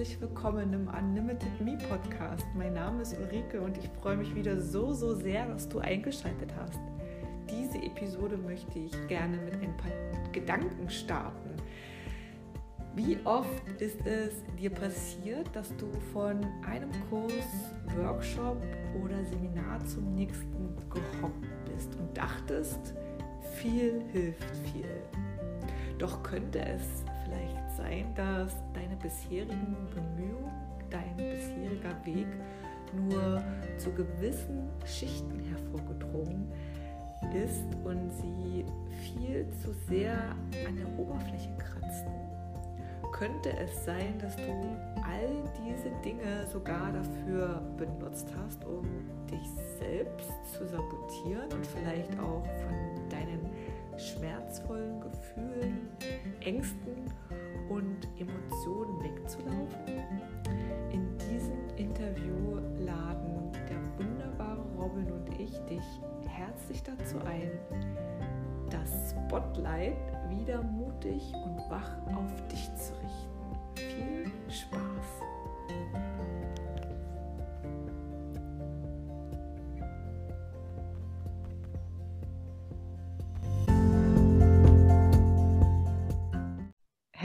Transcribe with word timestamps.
herzlich 0.00 0.18
willkommen 0.22 0.72
im 0.72 0.88
Unlimited 0.88 1.60
Me 1.60 1.76
Podcast. 1.76 2.46
Mein 2.56 2.72
Name 2.72 3.02
ist 3.02 3.18
Ulrike 3.18 3.60
und 3.60 3.76
ich 3.76 3.86
freue 4.00 4.16
mich 4.16 4.34
wieder 4.34 4.58
so, 4.58 4.94
so 4.94 5.14
sehr, 5.14 5.44
dass 5.44 5.68
du 5.68 5.78
eingeschaltet 5.78 6.54
hast. 6.58 6.80
Diese 7.50 7.76
Episode 7.76 8.38
möchte 8.38 8.78
ich 8.78 8.92
gerne 9.08 9.36
mit 9.36 9.52
ein 9.56 9.76
paar 9.76 9.90
Gedanken 10.32 10.88
starten. 10.88 11.50
Wie 12.96 13.18
oft 13.24 13.68
ist 13.78 13.98
es 14.06 14.42
dir 14.58 14.70
passiert, 14.70 15.54
dass 15.54 15.76
du 15.76 15.92
von 16.14 16.46
einem 16.66 16.90
Kurs, 17.10 17.74
Workshop 17.98 18.56
oder 19.04 19.22
Seminar 19.26 19.84
zum 19.84 20.14
nächsten 20.14 20.76
gehoppt 20.88 21.64
bist 21.66 21.94
und 21.96 22.16
dachtest, 22.16 22.94
viel 23.56 24.02
hilft 24.12 24.56
viel? 24.72 25.02
Doch 25.98 26.22
könnte 26.22 26.60
es 26.60 27.04
sein, 27.80 28.06
dass 28.14 28.54
deine 28.72 28.96
bisherigen 28.96 29.76
Bemühungen, 29.94 30.52
dein 30.90 31.16
bisheriger 31.16 31.96
Weg 32.04 32.26
nur 33.08 33.42
zu 33.78 33.90
gewissen 33.92 34.68
Schichten 34.84 35.40
hervorgedrungen 35.40 36.50
ist 37.34 37.64
und 37.84 38.10
sie 38.10 38.64
viel 39.02 39.46
zu 39.62 39.72
sehr 39.88 40.16
an 40.66 40.76
der 40.76 40.98
Oberfläche 40.98 41.50
kratzen? 41.58 42.08
Könnte 43.12 43.50
es 43.58 43.84
sein, 43.84 44.18
dass 44.18 44.34
du 44.36 44.42
all 44.96 45.28
diese 45.62 45.90
Dinge 46.02 46.46
sogar 46.50 46.90
dafür 46.92 47.60
benutzt 47.76 48.28
hast, 48.42 48.64
um 48.64 48.82
dich 49.30 49.46
selbst 49.78 50.30
zu 50.54 50.66
sabotieren 50.66 51.52
und 51.52 51.66
vielleicht 51.66 52.18
auch 52.18 52.44
von 52.44 53.08
deinen 53.10 53.50
schmerzvollen 53.98 55.00
Gefühlen, 55.00 55.88
Ängsten 56.40 57.04
und 57.70 58.08
Emotionen 58.18 59.02
wegzulaufen? 59.02 59.86
In 60.92 61.16
diesem 61.18 61.68
Interview 61.76 62.58
laden 62.84 63.52
der 63.68 63.80
wunderbare 63.98 64.62
Robin 64.76 65.10
und 65.12 65.28
ich 65.40 65.56
dich 65.64 65.84
herzlich 66.28 66.82
dazu 66.82 67.18
ein, 67.24 67.50
das 68.68 69.12
Spotlight 69.12 69.96
wieder 70.28 70.62
mutig 70.62 71.32
und 71.44 71.58
wach 71.70 71.96
auf 72.14 72.48
dich 72.48 72.68
zu 72.74 72.92
richten. 72.94 73.40
Viel 73.76 74.52
Spaß! 74.52 75.19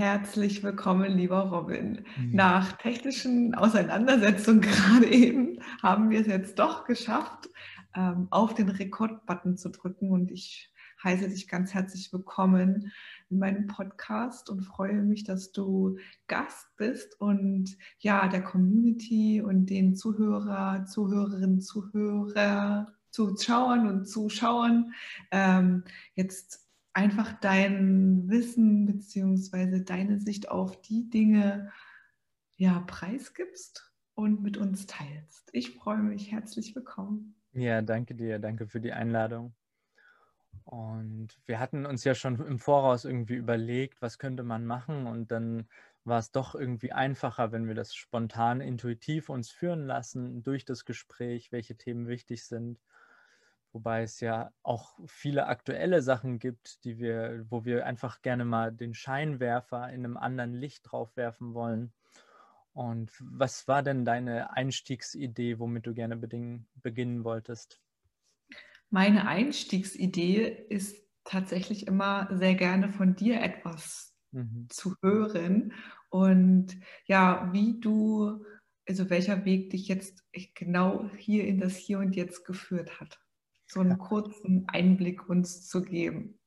Herzlich 0.05 0.61
willkommen, 0.61 1.17
lieber 1.17 1.49
Robin. 1.49 2.05
Mhm. 2.15 2.35
Nach 2.35 2.73
technischen 2.73 3.55
Auseinandersetzungen 3.55 4.61
gerade 4.61 5.07
eben 5.07 5.57
haben 5.81 6.11
wir 6.11 6.21
es 6.21 6.27
jetzt 6.27 6.59
doch 6.59 6.85
geschafft, 6.85 7.49
ähm, 7.95 8.27
auf 8.29 8.53
den 8.53 8.69
Rekord-Button 8.69 9.57
zu 9.57 9.69
drücken. 9.69 10.11
Und 10.11 10.29
ich 10.29 10.71
heiße 11.03 11.27
dich 11.27 11.47
ganz 11.47 11.73
herzlich 11.73 12.13
willkommen 12.13 12.91
in 13.31 13.39
meinem 13.39 13.65
Podcast 13.65 14.51
und 14.51 14.61
freue 14.61 15.01
mich, 15.01 15.23
dass 15.23 15.51
du 15.51 15.97
Gast 16.27 16.67
bist 16.77 17.19
und 17.19 17.75
ja, 17.97 18.27
der 18.27 18.43
Community 18.43 19.41
und 19.41 19.71
den 19.71 19.95
Zuhörer, 19.95 20.85
Zuhörerinnen, 20.85 21.61
Zuhörer, 21.61 22.93
Zuschauern 23.09 23.87
und 23.87 24.05
Zuschauern 24.05 24.93
ähm, 25.31 25.83
jetzt 26.13 26.64
einfach 26.95 27.33
dein 27.41 28.27
Wissen 28.29 28.85
bzw. 28.85 29.83
deine 29.83 30.19
Sicht 30.19 30.49
auf 30.49 30.81
die 30.81 31.09
Dinge 31.09 31.71
ja, 32.55 32.79
preisgibst 32.87 33.93
und 34.15 34.41
mit 34.41 34.57
uns 34.57 34.87
teilst. 34.87 35.49
Ich 35.51 35.75
freue 35.75 36.01
mich. 36.01 36.31
Herzlich 36.31 36.73
willkommen. 36.73 37.35
Ja, 37.51 37.81
danke 37.81 38.15
dir. 38.15 38.39
Danke 38.39 38.67
für 38.67 38.79
die 38.79 38.93
Einladung. 38.93 39.53
Und 40.63 41.37
wir 41.45 41.59
hatten 41.59 41.85
uns 41.85 42.05
ja 42.05 42.15
schon 42.15 42.39
im 42.39 42.59
Voraus 42.59 43.03
irgendwie 43.03 43.35
überlegt, 43.35 44.01
was 44.01 44.17
könnte 44.17 44.43
man 44.43 44.65
machen. 44.65 45.05
Und 45.05 45.31
dann 45.31 45.67
war 46.05 46.19
es 46.19 46.31
doch 46.31 46.55
irgendwie 46.55 46.93
einfacher, 46.93 47.51
wenn 47.51 47.67
wir 47.67 47.75
das 47.75 47.93
spontan, 47.93 48.61
intuitiv 48.61 49.27
uns 49.29 49.51
führen 49.51 49.85
lassen 49.85 50.43
durch 50.43 50.63
das 50.63 50.85
Gespräch, 50.85 51.51
welche 51.51 51.75
Themen 51.75 52.07
wichtig 52.07 52.45
sind. 52.45 52.79
Wobei 53.75 54.03
es 54.03 54.21
ja 54.21 54.53
auch 54.63 54.97
viele 55.05 55.47
aktuelle 55.47 56.01
Sachen 56.01 56.39
gibt, 56.39 56.85
die 56.85 56.97
wir, 56.97 57.45
wo 57.49 57.65
wir 57.65 57.85
einfach 57.85 58.21
gerne 58.21 58.45
mal 58.45 58.71
den 58.71 58.93
Scheinwerfer 58.93 59.89
in 59.89 60.05
einem 60.05 60.15
anderen 60.15 60.53
Licht 60.53 60.89
drauf 60.89 61.17
werfen 61.17 61.53
wollen. 61.53 61.91
Und 62.71 63.11
was 63.19 63.67
war 63.67 63.83
denn 63.83 64.05
deine 64.05 64.53
Einstiegsidee, 64.53 65.59
womit 65.59 65.87
du 65.87 65.93
gerne 65.93 66.15
beginnen 66.15 67.25
wolltest? 67.25 67.81
Meine 68.91 69.27
Einstiegsidee 69.27 70.45
ist 70.69 70.95
tatsächlich 71.25 71.85
immer 71.85 72.29
sehr 72.31 72.55
gerne 72.55 72.93
von 72.93 73.17
dir 73.17 73.41
etwas 73.41 74.15
mhm. 74.31 74.67
zu 74.69 74.95
hören 75.01 75.73
und 76.07 76.77
ja, 77.07 77.49
wie 77.51 77.77
du, 77.81 78.45
also 78.87 79.09
welcher 79.09 79.43
Weg 79.43 79.71
dich 79.71 79.89
jetzt 79.89 80.23
genau 80.53 81.09
hier 81.17 81.45
in 81.45 81.59
das 81.59 81.75
Hier 81.75 81.99
und 81.99 82.15
Jetzt 82.15 82.45
geführt 82.45 83.01
hat 83.01 83.19
so 83.75 83.81
einen 83.81 83.97
kurzen 83.97 84.65
Einblick 84.69 85.27
uns 85.27 85.67
zu 85.67 85.81
geben. 85.81 86.39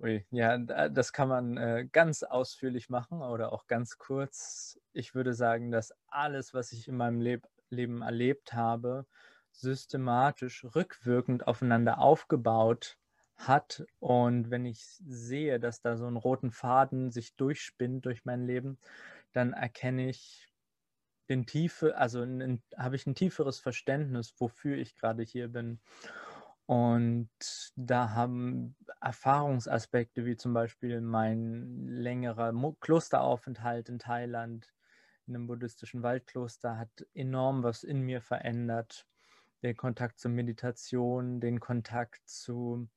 Ui, 0.00 0.24
ja, 0.30 0.56
das 0.88 1.12
kann 1.12 1.28
man 1.28 1.56
äh, 1.58 1.86
ganz 1.92 2.22
ausführlich 2.22 2.88
machen 2.88 3.20
oder 3.20 3.52
auch 3.52 3.66
ganz 3.66 3.98
kurz. 3.98 4.80
Ich 4.94 5.14
würde 5.14 5.34
sagen, 5.34 5.70
dass 5.70 5.92
alles, 6.08 6.54
was 6.54 6.72
ich 6.72 6.88
in 6.88 6.96
meinem 6.96 7.20
Leb 7.20 7.46
Leben 7.68 8.02
erlebt 8.02 8.52
habe, 8.52 9.06
systematisch 9.50 10.64
rückwirkend 10.74 11.46
aufeinander 11.46 11.98
aufgebaut 11.98 12.98
hat. 13.36 13.84
Und 13.98 14.50
wenn 14.50 14.64
ich 14.64 14.82
sehe, 15.06 15.60
dass 15.60 15.82
da 15.82 15.96
so 15.96 16.06
ein 16.06 16.16
roten 16.16 16.52
Faden 16.52 17.10
sich 17.10 17.36
durchspinnt 17.36 18.04
durch 18.06 18.24
mein 18.24 18.46
Leben, 18.46 18.78
dann 19.32 19.52
erkenne 19.52 20.08
ich, 20.08 20.51
den 21.32 21.46
Tiefe, 21.46 21.96
also 21.96 22.26
habe 22.76 22.96
ich 22.96 23.06
ein 23.06 23.14
tieferes 23.14 23.58
Verständnis, 23.58 24.34
wofür 24.38 24.76
ich 24.76 24.96
gerade 24.96 25.22
hier 25.22 25.48
bin. 25.48 25.80
Und 26.66 27.30
da 27.74 28.10
haben 28.10 28.76
Erfahrungsaspekte 29.00 30.24
wie 30.26 30.36
zum 30.36 30.52
Beispiel 30.54 31.00
mein 31.00 31.86
längerer 31.88 32.52
Klosteraufenthalt 32.80 33.88
in 33.88 33.98
Thailand, 33.98 34.72
in 35.26 35.34
einem 35.34 35.46
buddhistischen 35.46 36.02
Waldkloster, 36.02 36.78
hat 36.78 37.06
enorm 37.14 37.62
was 37.62 37.82
in 37.82 38.02
mir 38.02 38.20
verändert. 38.20 39.06
Den 39.62 39.76
Kontakt 39.76 40.18
zur 40.18 40.30
Meditation, 40.30 41.40
den 41.40 41.60
Kontakt 41.60 42.28
zu, 42.28 42.88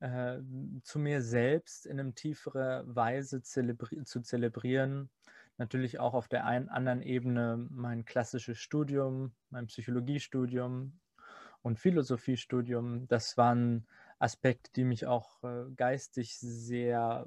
äh, 0.00 0.38
zu 0.82 0.98
mir 0.98 1.22
selbst 1.22 1.86
in 1.86 1.98
einer 1.98 2.14
tieferen 2.14 2.94
Weise 2.94 3.42
zelebri 3.42 4.04
zu 4.04 4.20
zelebrieren 4.20 5.10
natürlich 5.58 5.98
auch 5.98 6.14
auf 6.14 6.28
der 6.28 6.44
einen 6.44 6.68
anderen 6.68 7.02
Ebene 7.02 7.66
mein 7.70 8.04
klassisches 8.04 8.58
Studium, 8.58 9.32
mein 9.50 9.66
Psychologiestudium 9.66 10.98
und 11.62 11.78
Philosophiestudium. 11.78 13.06
Das 13.08 13.36
waren 13.36 13.86
Aspekte, 14.18 14.70
die 14.74 14.84
mich 14.84 15.06
auch 15.06 15.42
äh, 15.42 15.70
geistig 15.76 16.38
sehr 16.38 17.26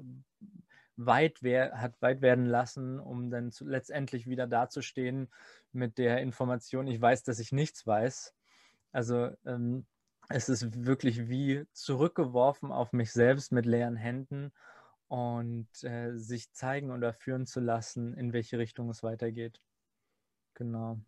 weit 0.96 1.40
hat 1.42 2.00
weit 2.00 2.22
werden 2.22 2.46
lassen, 2.46 2.98
um 2.98 3.30
dann 3.30 3.52
zu, 3.52 3.66
letztendlich 3.66 4.26
wieder 4.26 4.46
dazustehen 4.46 5.28
mit 5.72 5.98
der 5.98 6.20
Information, 6.22 6.86
ich 6.86 7.00
weiß, 7.00 7.22
dass 7.22 7.38
ich 7.38 7.52
nichts 7.52 7.86
weiß. 7.86 8.34
Also 8.92 9.30
ähm, 9.44 9.84
es 10.28 10.48
ist 10.48 10.86
wirklich 10.86 11.28
wie 11.28 11.66
zurückgeworfen 11.72 12.72
auf 12.72 12.92
mich 12.92 13.12
selbst 13.12 13.52
mit 13.52 13.66
leeren 13.66 13.96
Händen 13.96 14.52
und 15.08 15.68
äh, 15.82 16.16
sich 16.16 16.52
zeigen 16.52 16.90
oder 16.90 17.12
führen 17.12 17.46
zu 17.46 17.60
lassen, 17.60 18.14
in 18.14 18.32
welche 18.32 18.58
Richtung 18.58 18.90
es 18.90 19.02
weitergeht. 19.02 19.60
Genau. 20.54 21.00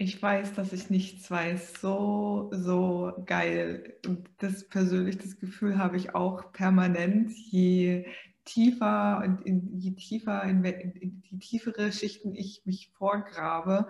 Ich 0.00 0.22
weiß, 0.22 0.54
dass 0.54 0.72
ich 0.72 0.90
nichts 0.90 1.28
weiß. 1.28 1.80
So, 1.80 2.50
so 2.52 3.12
geil. 3.26 3.98
Und 4.06 4.30
das 4.38 4.68
persönlich, 4.68 5.18
das 5.18 5.38
Gefühl 5.38 5.76
habe 5.76 5.96
ich 5.96 6.14
auch 6.14 6.52
permanent. 6.52 7.32
Je 7.32 8.06
tiefer 8.44 9.22
und 9.24 9.44
in, 9.44 9.78
je 9.78 9.90
tiefer 9.92 10.42
in, 10.44 10.64
in, 10.64 11.20
die 11.22 11.38
tiefere 11.38 11.92
Schichten 11.92 12.34
ich 12.34 12.62
mich 12.64 12.90
vorgrabe, 12.96 13.88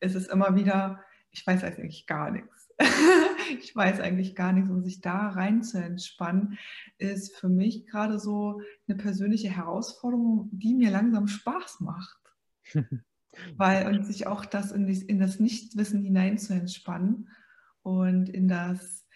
ist 0.00 0.14
es 0.14 0.28
immer 0.28 0.54
wieder, 0.54 1.00
ich 1.30 1.46
weiß 1.46 1.64
eigentlich 1.64 2.06
gar 2.06 2.30
nichts. 2.30 2.65
ich 3.60 3.74
weiß 3.74 4.00
eigentlich 4.00 4.34
gar 4.34 4.52
nichts. 4.52 4.70
Und 4.70 4.82
sich 4.82 5.00
da 5.00 5.28
rein 5.28 5.62
zu 5.62 5.78
entspannen, 5.78 6.58
ist 6.98 7.36
für 7.36 7.48
mich 7.48 7.86
gerade 7.86 8.18
so 8.18 8.60
eine 8.86 8.96
persönliche 8.96 9.50
Herausforderung, 9.50 10.50
die 10.52 10.74
mir 10.74 10.90
langsam 10.90 11.26
Spaß 11.26 11.80
macht. 11.80 12.20
Weil, 13.56 13.86
und 13.86 14.06
sich 14.06 14.26
auch 14.26 14.46
das 14.46 14.72
in, 14.72 14.88
in 14.88 15.18
das 15.18 15.40
Nichtwissen 15.40 16.02
hinein 16.02 16.38
zu 16.38 16.54
entspannen 16.54 17.28
und 17.82 18.30
in 18.30 18.48
das 18.48 19.06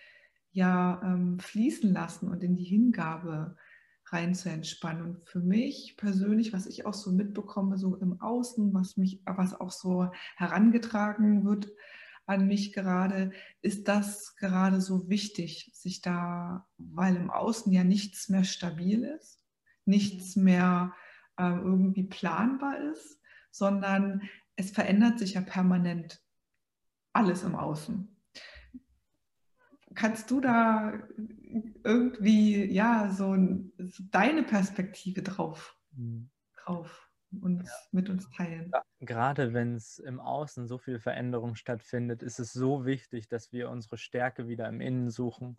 ja 0.53 1.01
ähm, 1.03 1.39
fließen 1.39 1.91
lassen 1.93 2.29
und 2.29 2.45
in 2.45 2.55
die 2.55 2.65
Hingabe 2.65 3.57
rein 4.07 4.35
zu 4.35 4.51
entspannen. 4.51 5.03
Und 5.03 5.29
für 5.29 5.41
mich 5.41 5.95
persönlich, 5.97 6.53
was 6.53 6.67
ich 6.67 6.85
auch 6.85 6.95
so 6.95 7.13
mitbekomme, 7.13 7.79
so 7.79 7.97
im 7.97 8.21
Außen, 8.21 8.75
was 8.75 8.97
mich, 8.97 9.23
was 9.25 9.59
auch 9.59 9.71
so 9.71 10.11
herangetragen 10.37 11.45
wird 11.45 11.71
an 12.31 12.47
mich 12.47 12.73
gerade, 12.73 13.33
ist 13.61 13.89
das 13.89 14.37
gerade 14.37 14.81
so 14.81 15.09
wichtig, 15.09 15.71
sich 15.75 16.01
da, 16.01 16.65
weil 16.79 17.17
im 17.17 17.29
Außen 17.29 17.73
ja 17.73 17.83
nichts 17.83 18.29
mehr 18.29 18.45
stabil 18.45 19.03
ist, 19.03 19.45
nichts 19.85 20.37
mehr 20.37 20.95
äh, 21.37 21.51
irgendwie 21.51 22.05
planbar 22.05 22.79
ist, 22.93 23.21
sondern 23.51 24.23
es 24.55 24.71
verändert 24.71 25.19
sich 25.19 25.35
ja 25.35 25.41
permanent 25.41 26.23
alles 27.13 27.43
im 27.43 27.57
Außen. 27.57 28.17
Kannst 29.97 30.31
du 30.31 30.41
da 30.41 31.03
irgendwie 31.83 32.65
ja 32.67 33.11
so, 33.11 33.37
so 33.79 34.05
deine 34.13 34.45
Perspektive 34.45 35.23
drauf, 35.23 35.77
mhm. 35.97 36.31
drauf 36.55 37.10
uns, 37.41 37.69
ja. 37.69 37.75
mit 37.93 38.09
uns 38.09 38.29
teilen? 38.31 38.71
Ja, 38.73 38.83
gerade 39.01 39.53
wenn 39.53 39.75
es 39.75 39.99
im 39.99 40.21
Außen 40.21 40.67
so 40.67 40.79
viel 40.79 40.99
Veränderung 40.99 41.55
stattfindet, 41.55 42.23
ist 42.23 42.39
es 42.39 42.53
so 42.53 42.85
wichtig, 42.85 43.29
dass 43.29 43.53
wir 43.53 43.71
unsere 43.71 43.97
Stärke 43.97 44.49
wieder 44.49 44.69
im 44.69 44.81
Innen 44.81 45.11
suchen 45.11 45.59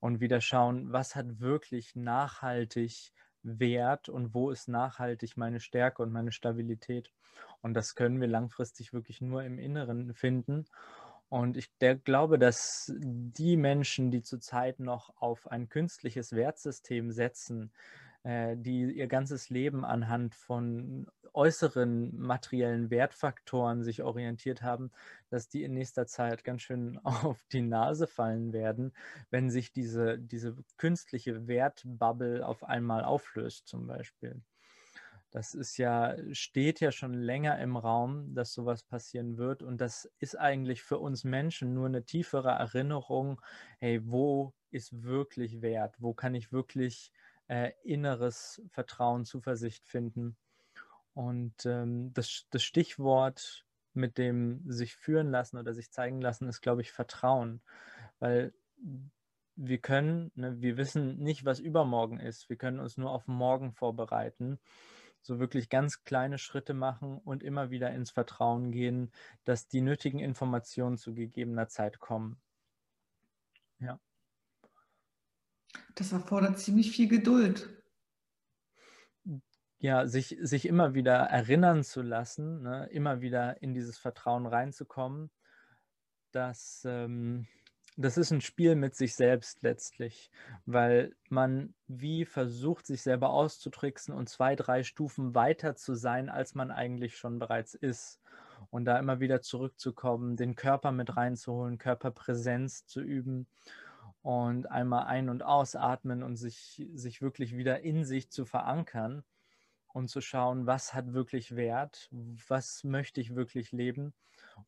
und 0.00 0.20
wieder 0.20 0.40
schauen, 0.40 0.92
was 0.92 1.14
hat 1.16 1.40
wirklich 1.40 1.94
nachhaltig 1.94 3.12
Wert 3.42 4.08
und 4.08 4.34
wo 4.34 4.50
ist 4.50 4.68
nachhaltig 4.68 5.36
meine 5.36 5.60
Stärke 5.60 6.02
und 6.02 6.12
meine 6.12 6.32
Stabilität. 6.32 7.12
Und 7.60 7.74
das 7.74 7.94
können 7.94 8.20
wir 8.20 8.28
langfristig 8.28 8.92
wirklich 8.92 9.20
nur 9.20 9.42
im 9.42 9.58
Inneren 9.58 10.14
finden. 10.14 10.66
Und 11.28 11.56
ich 11.56 11.70
der, 11.78 11.96
glaube, 11.96 12.38
dass 12.38 12.92
die 12.98 13.56
Menschen, 13.56 14.10
die 14.10 14.22
zurzeit 14.22 14.80
noch 14.80 15.16
auf 15.16 15.50
ein 15.50 15.68
künstliches 15.68 16.32
Wertsystem 16.32 17.10
setzen, 17.10 17.72
äh, 18.24 18.56
die 18.56 18.92
ihr 18.92 19.08
ganzes 19.08 19.50
Leben 19.50 19.84
anhand 19.84 20.34
von 20.34 21.06
äußeren 21.34 22.16
materiellen 22.18 22.90
Wertfaktoren 22.90 23.82
sich 23.82 24.02
orientiert 24.02 24.62
haben, 24.62 24.90
dass 25.30 25.48
die 25.48 25.62
in 25.64 25.74
nächster 25.74 26.06
Zeit 26.06 26.44
ganz 26.44 26.62
schön 26.62 26.98
auf 27.04 27.44
die 27.52 27.62
Nase 27.62 28.06
fallen 28.06 28.52
werden, 28.52 28.92
wenn 29.30 29.50
sich 29.50 29.72
diese, 29.72 30.18
diese 30.18 30.56
künstliche 30.76 31.46
Wertbubble 31.46 32.46
auf 32.46 32.64
einmal 32.64 33.04
auflöst 33.04 33.66
zum 33.66 33.86
Beispiel. 33.86 34.42
Das 35.32 35.54
ist 35.54 35.78
ja, 35.78 36.14
steht 36.32 36.80
ja 36.80 36.92
schon 36.92 37.14
länger 37.14 37.58
im 37.58 37.78
Raum, 37.78 38.34
dass 38.34 38.52
sowas 38.52 38.82
passieren 38.82 39.38
wird. 39.38 39.62
Und 39.62 39.80
das 39.80 40.04
ist 40.18 40.38
eigentlich 40.38 40.82
für 40.82 40.98
uns 40.98 41.24
Menschen 41.24 41.72
nur 41.72 41.86
eine 41.86 42.04
tiefere 42.04 42.50
Erinnerung, 42.50 43.40
hey, 43.78 44.02
wo 44.04 44.52
ist 44.70 45.02
wirklich 45.02 45.62
Wert? 45.62 45.96
Wo 45.98 46.12
kann 46.12 46.34
ich 46.34 46.52
wirklich 46.52 47.12
äh, 47.48 47.72
inneres 47.82 48.62
Vertrauen, 48.68 49.24
Zuversicht 49.24 49.86
finden? 49.86 50.36
Und 51.14 51.66
ähm, 51.66 52.12
das, 52.14 52.46
das 52.50 52.62
Stichwort 52.62 53.66
mit 53.94 54.16
dem 54.16 54.62
sich 54.70 54.96
führen 54.96 55.30
lassen 55.30 55.58
oder 55.58 55.74
sich 55.74 55.90
zeigen 55.90 56.22
lassen, 56.22 56.48
ist, 56.48 56.62
glaube 56.62 56.80
ich, 56.80 56.92
Vertrauen. 56.92 57.60
Weil 58.20 58.54
wir 59.54 59.78
können, 59.78 60.32
ne, 60.34 60.60
wir 60.62 60.78
wissen 60.78 61.18
nicht, 61.18 61.44
was 61.44 61.60
übermorgen 61.60 62.18
ist. 62.18 62.48
Wir 62.48 62.56
können 62.56 62.80
uns 62.80 62.96
nur 62.96 63.10
auf 63.10 63.26
morgen 63.26 63.72
vorbereiten 63.72 64.58
so 65.22 65.38
wirklich 65.38 65.68
ganz 65.68 66.02
kleine 66.04 66.36
Schritte 66.36 66.74
machen 66.74 67.18
und 67.18 67.42
immer 67.42 67.70
wieder 67.70 67.90
ins 67.92 68.10
Vertrauen 68.10 68.72
gehen, 68.72 69.12
dass 69.44 69.68
die 69.68 69.80
nötigen 69.80 70.18
Informationen 70.18 70.98
zu 70.98 71.14
gegebener 71.14 71.68
Zeit 71.68 72.00
kommen. 72.00 72.40
Ja. 73.78 73.98
Das 75.94 76.12
erfordert 76.12 76.58
ziemlich 76.58 76.90
viel 76.90 77.08
Geduld. 77.08 77.68
Ja, 79.78 80.06
sich, 80.06 80.36
sich 80.40 80.66
immer 80.66 80.94
wieder 80.94 81.14
erinnern 81.14 81.82
zu 81.82 82.02
lassen, 82.02 82.62
ne, 82.62 82.88
immer 82.92 83.20
wieder 83.20 83.60
in 83.62 83.74
dieses 83.74 83.98
Vertrauen 83.98 84.46
reinzukommen, 84.46 85.30
dass 86.30 86.82
ähm, 86.86 87.48
das 87.96 88.16
ist 88.16 88.30
ein 88.30 88.40
Spiel 88.40 88.74
mit 88.74 88.94
sich 88.94 89.14
selbst 89.14 89.62
letztlich, 89.62 90.30
weil 90.64 91.14
man 91.28 91.74
wie 91.88 92.24
versucht, 92.24 92.86
sich 92.86 93.02
selber 93.02 93.30
auszutricksen 93.30 94.14
und 94.14 94.28
zwei, 94.28 94.56
drei 94.56 94.82
Stufen 94.82 95.34
weiter 95.34 95.76
zu 95.76 95.94
sein, 95.94 96.30
als 96.30 96.54
man 96.54 96.70
eigentlich 96.70 97.16
schon 97.16 97.38
bereits 97.38 97.74
ist. 97.74 98.20
Und 98.70 98.86
da 98.86 98.98
immer 98.98 99.20
wieder 99.20 99.42
zurückzukommen, 99.42 100.36
den 100.36 100.54
Körper 100.54 100.92
mit 100.92 101.16
reinzuholen, 101.16 101.78
Körperpräsenz 101.78 102.86
zu 102.86 103.00
üben 103.02 103.46
und 104.22 104.70
einmal 104.70 105.06
ein- 105.06 105.28
und 105.28 105.42
ausatmen 105.42 106.22
und 106.22 106.36
sich, 106.36 106.82
sich 106.94 107.20
wirklich 107.22 107.56
wieder 107.56 107.80
in 107.80 108.04
sich 108.04 108.30
zu 108.30 108.44
verankern 108.44 109.24
und 109.88 110.08
zu 110.08 110.20
schauen, 110.20 110.66
was 110.66 110.94
hat 110.94 111.12
wirklich 111.12 111.56
Wert, 111.56 112.08
was 112.48 112.84
möchte 112.84 113.20
ich 113.20 113.34
wirklich 113.34 113.72
leben 113.72 114.14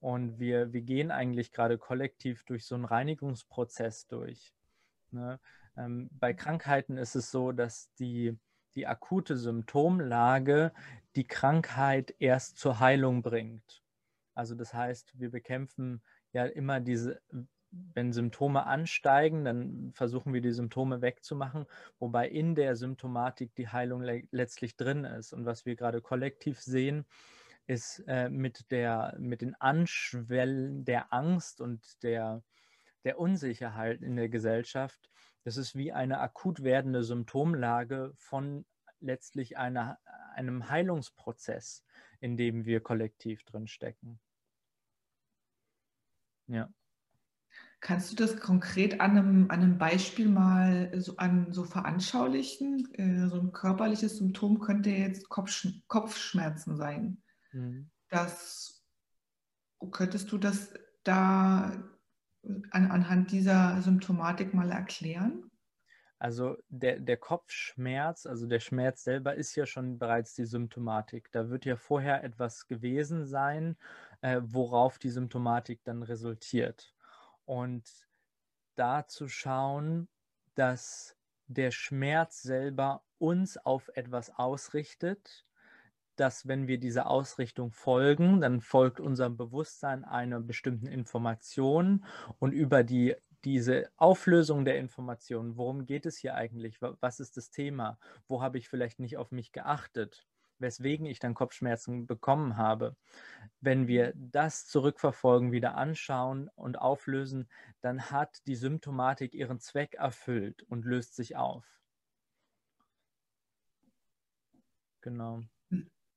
und 0.01 0.39
wir, 0.39 0.73
wir 0.73 0.83
gehen 0.83 1.11
eigentlich 1.11 1.53
gerade 1.53 1.79
kollektiv 1.79 2.45
durch 2.45 2.67
so 2.67 2.75
einen 2.75 2.85
Reinigungsprozess 2.85 4.07
durch. 4.07 4.53
Ne? 5.11 5.41
Ähm, 5.77 6.11
bei 6.13 6.35
Krankheiten 6.35 6.97
ist 6.97 7.15
es 7.15 7.31
so, 7.31 7.53
dass 7.53 7.93
die, 7.95 8.37
die 8.75 8.87
akute 8.87 9.37
Symptomlage 9.37 10.73
die 11.17 11.27
Krankheit 11.27 12.15
erst 12.19 12.59
zur 12.59 12.81
Heilung 12.81 13.23
bringt. 13.23 13.83
Also 14.35 14.55
das 14.57 14.75
heißt, 14.75 15.19
wir 15.19 15.31
bekämpfen 15.31 16.03
ja 16.33 16.45
immer 16.45 16.81
diese, 16.81 17.21
wenn 17.95 18.13
Symptome 18.13 18.67
ansteigen, 18.67 19.45
dann 19.45 19.93
versuchen 19.95 20.33
wir 20.33 20.41
die 20.41 20.53
Symptome 20.53 21.01
wegzumachen, 21.01 21.67
wobei 21.99 22.29
in 22.29 22.55
der 22.55 22.77
Symptomatik 22.77 23.55
die 23.55 23.69
Heilung 23.69 24.03
le 24.03 24.23
letztlich 24.31 24.77
drin 24.77 25.05
ist. 25.05 25.33
Und 25.33 25.47
was 25.47 25.65
wir 25.65 25.77
gerade 25.77 26.01
kollektiv 26.01 26.61
sehen, 26.61 27.07
ist 27.67 28.01
äh, 28.07 28.29
mit, 28.29 28.71
der, 28.71 29.17
mit 29.19 29.41
den 29.41 29.55
Anschwellen 29.61 30.85
der 30.85 31.13
Angst 31.13 31.61
und 31.61 32.03
der, 32.03 32.43
der 33.05 33.19
Unsicherheit 33.19 34.03
in 34.03 34.17
der 34.17 34.29
Gesellschaft. 34.29 35.11
Das 35.45 35.57
ist 35.57 35.75
wie 35.75 35.93
eine 35.93 36.21
akut 36.21 36.63
werdende 36.63 37.05
Symptomlage 37.05 38.13
von 38.17 38.65
letztlich 39.01 39.57
einer, 39.57 39.99
einem 40.35 40.69
Heilungsprozess, 40.69 41.85
in 42.21 42.37
dem 42.37 42.65
wir 42.65 42.81
kollektiv 42.81 43.45
drin 43.45 43.67
stecken. 43.67 44.19
Ja. 46.47 46.69
Kannst 47.85 48.11
du 48.11 48.17
das 48.17 48.41
konkret 48.41 49.03
an 49.03 49.11
einem, 49.11 49.51
an 49.51 49.61
einem 49.61 49.77
Beispiel 49.77 50.27
mal 50.27 50.91
so, 50.99 51.19
an, 51.19 51.53
so 51.53 51.65
veranschaulichen? 51.65 52.89
Äh, 52.95 53.29
so 53.29 53.39
ein 53.39 53.53
körperliches 53.53 54.17
Symptom 54.17 54.59
könnte 54.59 54.89
jetzt 54.89 55.29
Kopfsch 55.29 55.69
Kopfschmerzen 55.87 56.79
sein. 56.79 57.23
Mhm. 57.53 57.91
Das 58.09 58.83
könntest 59.91 60.33
du 60.33 60.39
das 60.39 60.73
da 61.03 61.85
an, 62.71 62.91
anhand 62.91 63.33
dieser 63.33 63.83
Symptomatik 63.83 64.55
mal 64.55 64.71
erklären? 64.71 65.51
Also 66.19 66.57
der, 66.71 67.01
der 67.01 67.19
Kopfschmerz, 67.19 68.25
also 68.25 68.47
der 68.47 68.61
Schmerz 68.61 69.05
selber 69.05 69.35
ist 69.35 69.57
ja 69.57 69.67
schon 69.67 69.99
bereits 69.99 70.33
die 70.33 70.47
Symptomatik. 70.47 71.31
Da 71.33 71.51
wird 71.51 71.67
ja 71.67 71.77
vorher 71.77 72.25
etwas 72.25 72.67
gewesen 72.67 73.27
sein, 73.27 73.77
äh, 74.23 74.41
worauf 74.43 74.99
die 74.99 75.11
Symptomatik 75.11 75.85
dann 75.85 76.03
resultiert. 76.03 76.94
Und 77.45 77.85
da 78.77 79.07
zu 79.07 79.29
schauen, 79.29 80.09
dass 80.55 81.17
der 81.47 81.71
Schmerz 81.71 82.43
selber 82.43 83.03
uns 83.19 83.57
auf 83.59 83.91
etwas 83.95 84.31
ausrichtet 84.31 85.45
dass 86.17 86.47
wenn 86.47 86.69
wir 86.69 86.79
dieser 86.79 87.09
Ausrichtung 87.09 87.73
folgen, 87.73 88.41
dann 88.41 88.61
folgt 88.61 89.01
unserem 89.01 89.37
Bewusstsein 89.37 90.05
einer 90.05 90.41
bestimmten 90.41 90.87
Information 90.87 92.05
und 92.39 92.53
über 92.53 92.85
die, 92.85 93.17
diese 93.45 93.91
Auflösung 93.97 94.65
der 94.65 94.79
Information, 94.79 95.57
worum 95.57 95.87
geht 95.87 96.07
es 96.07 96.17
hier 96.17 96.35
eigentlich, 96.35 96.81
was 96.81 97.21
ist 97.21 97.37
das 97.37 97.51
Thema, 97.51 97.99
wo 98.29 98.43
habe 98.43 98.59
ich 98.59 98.69
vielleicht 98.69 99.01
nicht 99.01 99.17
auf 99.17 99.33
mich 99.33 99.53
geachtet, 99.53 100.27
weswegen 100.65 101.05
ich 101.05 101.19
dann 101.19 101.35
Kopfschmerzen 101.35 102.07
bekommen 102.07 102.57
habe. 102.57 102.97
Wenn 103.61 103.87
wir 103.87 104.15
das 104.17 104.67
zurückverfolgen, 104.67 105.53
wieder 105.53 105.77
anschauen 105.77 106.49
und 106.57 106.79
auflösen, 106.81 107.49
dann 107.83 108.11
hat 108.11 108.47
die 108.47 108.57
Symptomatik 108.57 109.35
ihren 109.35 109.61
Zweck 109.61 109.95
erfüllt 109.95 110.63
und 110.63 110.87
löst 110.87 111.15
sich 111.15 111.37
auf. 111.37 111.65
Genau. 115.03 115.43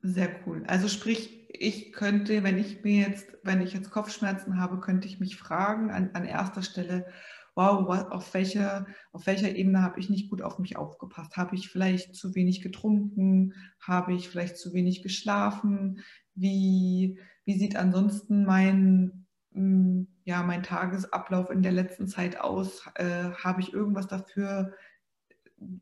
Sehr 0.01 0.29
cool. 0.45 0.63
Also 0.67 0.87
sprich, 0.87 1.49
ich 1.49 1.91
könnte, 1.91 2.43
wenn 2.43 2.57
ich 2.57 2.83
mir 2.83 3.05
jetzt, 3.09 3.37
wenn 3.43 3.61
ich 3.61 3.73
jetzt 3.73 3.91
Kopfschmerzen 3.91 4.59
habe, 4.59 4.79
könnte 4.79 5.07
ich 5.07 5.19
mich 5.19 5.35
fragen 5.35 5.91
an, 5.91 6.11
an 6.13 6.23
erster 6.23 6.61
Stelle, 6.61 7.11
wow, 7.57 7.89
auf 8.11 8.33
welcher, 8.33 8.85
auf 9.11 9.25
welcher 9.25 9.55
Ebene 9.55 9.81
habe 9.81 9.99
ich 9.99 10.09
nicht 10.09 10.29
gut 10.29 10.41
auf 10.41 10.59
mich 10.59 10.77
aufgepasst? 10.77 11.35
Habe 11.35 11.55
ich 11.55 11.69
vielleicht 11.69 12.15
zu 12.15 12.35
wenig 12.35 12.61
getrunken? 12.61 13.53
Habe 13.81 14.13
ich 14.13 14.29
vielleicht 14.29 14.57
zu 14.57 14.73
wenig 14.73 15.01
geschlafen? 15.01 16.01
Wie, 16.35 17.19
wie 17.45 17.57
sieht 17.57 17.75
ansonsten 17.75 18.45
mein, 18.45 19.25
mm, 19.51 20.03
ja, 20.23 20.43
mein 20.43 20.61
Tagesablauf 20.61 21.49
in 21.49 21.63
der 21.63 21.71
letzten 21.71 22.07
Zeit 22.07 22.39
aus? 22.39 22.87
Äh, 22.95 23.31
habe 23.43 23.61
ich 23.61 23.73
irgendwas 23.73 24.07
dafür 24.07 24.73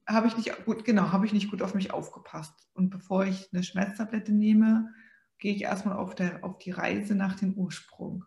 habe 0.07 0.27
ich 0.27 0.37
nicht 0.37 0.65
gut, 0.65 0.85
genau, 0.85 1.11
habe 1.11 1.25
ich 1.25 1.33
nicht 1.33 1.51
gut 1.51 1.61
auf 1.61 1.75
mich 1.75 1.91
aufgepasst. 1.91 2.53
Und 2.73 2.89
bevor 2.89 3.25
ich 3.25 3.49
eine 3.51 3.61
Schmerztablette 3.61 4.31
nehme, 4.31 4.89
gehe 5.37 5.53
ich 5.53 5.63
erstmal 5.63 5.97
auf, 5.97 6.15
der, 6.15 6.43
auf 6.43 6.57
die 6.59 6.71
Reise 6.71 7.15
nach 7.15 7.35
dem 7.35 7.53
Ursprung. 7.53 8.25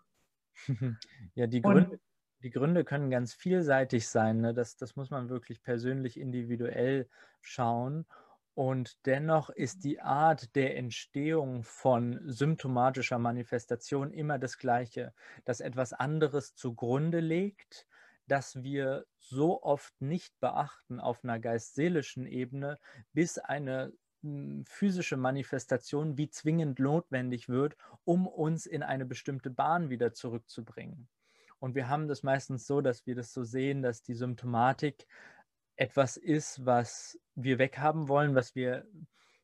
Ja, 1.34 1.46
die 1.46 1.62
Gründe, 1.62 2.00
die 2.42 2.50
Gründe 2.50 2.84
können 2.84 3.10
ganz 3.10 3.34
vielseitig 3.34 4.08
sein. 4.08 4.40
Ne? 4.40 4.54
Das, 4.54 4.76
das 4.76 4.96
muss 4.96 5.10
man 5.10 5.28
wirklich 5.28 5.62
persönlich 5.62 6.18
individuell 6.18 7.08
schauen. 7.40 8.06
Und 8.54 9.06
dennoch 9.06 9.50
ist 9.50 9.84
die 9.84 10.00
Art 10.00 10.56
der 10.56 10.76
Entstehung 10.76 11.62
von 11.62 12.20
symptomatischer 12.26 13.18
Manifestation 13.18 14.12
immer 14.12 14.38
das 14.38 14.58
gleiche, 14.58 15.14
dass 15.44 15.60
etwas 15.60 15.92
anderes 15.92 16.56
zugrunde 16.56 17.20
legt, 17.20 17.86
das 18.26 18.62
wir 18.62 19.06
so 19.18 19.62
oft 19.62 20.00
nicht 20.00 20.38
beachten 20.40 20.98
auf 20.98 21.22
einer 21.22 21.38
geist-seelischen 21.38 22.26
Ebene, 22.26 22.78
bis 23.12 23.38
eine 23.38 23.92
hm, 24.22 24.64
physische 24.66 25.16
Manifestation 25.16 26.18
wie 26.18 26.28
zwingend 26.28 26.80
notwendig 26.80 27.48
wird, 27.48 27.76
um 28.04 28.26
uns 28.26 28.66
in 28.66 28.82
eine 28.82 29.06
bestimmte 29.06 29.50
Bahn 29.50 29.88
wieder 29.88 30.12
zurückzubringen. 30.12 31.08
Und 31.58 31.74
wir 31.74 31.88
haben 31.88 32.08
das 32.08 32.22
meistens 32.22 32.66
so, 32.66 32.80
dass 32.80 33.06
wir 33.06 33.14
das 33.14 33.32
so 33.32 33.42
sehen, 33.42 33.82
dass 33.82 34.02
die 34.02 34.14
Symptomatik 34.14 35.06
etwas 35.76 36.16
ist, 36.16 36.64
was 36.64 37.18
wir 37.34 37.58
weghaben 37.58 38.08
wollen, 38.08 38.34
was 38.34 38.54
wir 38.54 38.86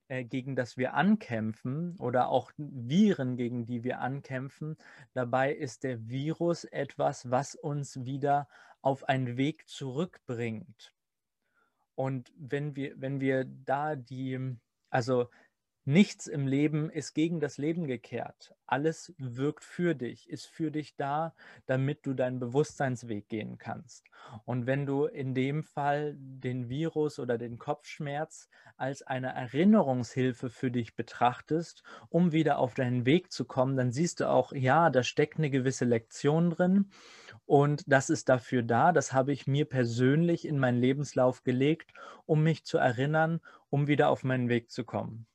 äh, 0.09 0.25
gegen 0.25 0.55
das 0.55 0.77
wir 0.77 0.95
ankämpfen 0.95 1.97
oder 1.99 2.29
auch 2.29 2.53
Viren, 2.57 3.37
gegen 3.37 3.65
die 3.65 3.85
wir 3.85 4.01
ankämpfen. 4.01 4.77
Dabei 5.13 5.55
ist 5.55 5.83
der 5.83 6.09
Virus 6.09 6.65
etwas, 6.65 7.31
was 7.31 7.55
uns 7.55 8.05
wieder 8.05 8.49
auf 8.83 9.09
einen 9.09 9.37
Weg 9.37 9.67
zurückbringt. 9.67 10.93
Und 11.95 12.33
wenn 12.37 12.77
wir, 12.77 13.01
wenn 13.01 13.21
wir 13.21 13.45
da 13.45 13.97
die, 13.97 14.57
also 14.91 15.31
Nichts 15.87 16.27
im 16.27 16.47
Leben 16.47 16.89
ist 16.89 17.13
gegen 17.13 17.41
das 17.41 17.59
Leben 17.59 17.87
gekehrt. 17.87 18.55
Alles 18.67 19.13
wirkt 19.19 19.65
für 19.65 19.95
dich, 19.95 20.31
ist 20.31 20.47
für 20.47 20.71
dich 20.71 20.97
da, 20.97 21.35
damit 21.67 22.07
du 22.07 22.15
deinen 22.15 22.39
Bewusstseinsweg 22.39 23.29
gehen 23.29 23.59
kannst. 23.59 24.07
Und 24.47 24.67
wenn 24.67 24.87
du 24.87 25.05
in 25.05 25.35
dem 25.35 25.63
Fall 25.63 26.15
den 26.17 26.71
Virus 26.71 27.19
oder 27.19 27.37
den 27.37 27.59
Kopfschmerz 27.59 28.49
als 28.79 29.03
eine 29.03 29.35
Erinnerungshilfe 29.35 30.49
für 30.49 30.71
dich 30.71 30.97
betrachtest, 30.97 31.83
um 32.09 32.33
wieder 32.33 32.61
auf 32.61 32.73
deinen 32.73 33.05
Weg 33.05 33.31
zu 33.31 33.45
kommen, 33.45 33.77
dann 33.77 33.93
siehst 33.93 34.21
du 34.21 34.31
auch, 34.31 34.53
ja, 34.53 34.89
da 34.89 35.03
steckt 35.03 35.37
eine 35.37 35.51
gewisse 35.51 35.85
Lektion 35.85 36.49
drin 36.49 36.91
und 37.45 37.85
das 37.87 38.09
ist 38.09 38.31
dafür 38.31 38.63
da. 38.63 38.93
Das 38.93 39.13
habe 39.13 39.33
ich 39.33 39.47
mir 39.47 39.67
persönlich 39.67 40.49
in 40.49 40.59
meinen 40.59 40.81
Lebenslauf 40.81 41.45
gelegt, 41.45 41.93
um 42.25 42.43
mich 42.43 42.65
zu 42.65 42.79
erinnern, 42.79 43.41
um 43.69 43.87
wieder 43.87 44.09
auf 44.09 44.25
meinen 44.25 44.49
Weg 44.49 44.71
zu 44.71 44.85
kommen. 44.85 45.27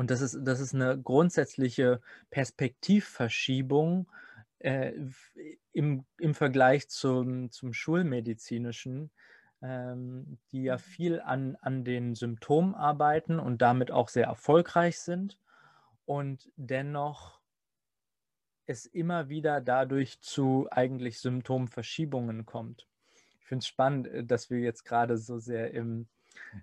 Und 0.00 0.10
das 0.10 0.22
ist, 0.22 0.38
das 0.44 0.60
ist 0.60 0.74
eine 0.74 0.98
grundsätzliche 0.98 2.00
Perspektivverschiebung 2.30 4.10
äh, 4.58 4.94
im, 5.72 6.06
im 6.16 6.34
Vergleich 6.34 6.88
zum, 6.88 7.50
zum 7.50 7.74
Schulmedizinischen, 7.74 9.10
ähm, 9.60 10.38
die 10.52 10.62
ja 10.62 10.76
mhm. 10.76 10.80
viel 10.80 11.20
an, 11.20 11.56
an 11.60 11.84
den 11.84 12.14
Symptomen 12.14 12.74
arbeiten 12.74 13.38
und 13.38 13.60
damit 13.60 13.90
auch 13.90 14.08
sehr 14.08 14.24
erfolgreich 14.24 14.98
sind 14.98 15.38
und 16.06 16.50
dennoch 16.56 17.38
es 18.64 18.86
immer 18.86 19.28
wieder 19.28 19.60
dadurch 19.60 20.22
zu 20.22 20.66
eigentlich 20.70 21.18
Symptomverschiebungen 21.18 22.46
kommt. 22.46 22.88
Ich 23.38 23.44
finde 23.48 23.64
es 23.64 23.66
spannend, 23.66 24.06
äh, 24.06 24.24
dass 24.24 24.48
wir 24.48 24.60
jetzt 24.60 24.84
gerade 24.84 25.18
so 25.18 25.38
sehr 25.38 25.74
im 25.74 26.08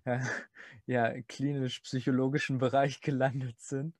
ja, 0.86 1.22
klinisch-psychologischen 1.24 2.58
Bereich 2.58 3.02
gelandet 3.02 3.60
sind. 3.60 3.94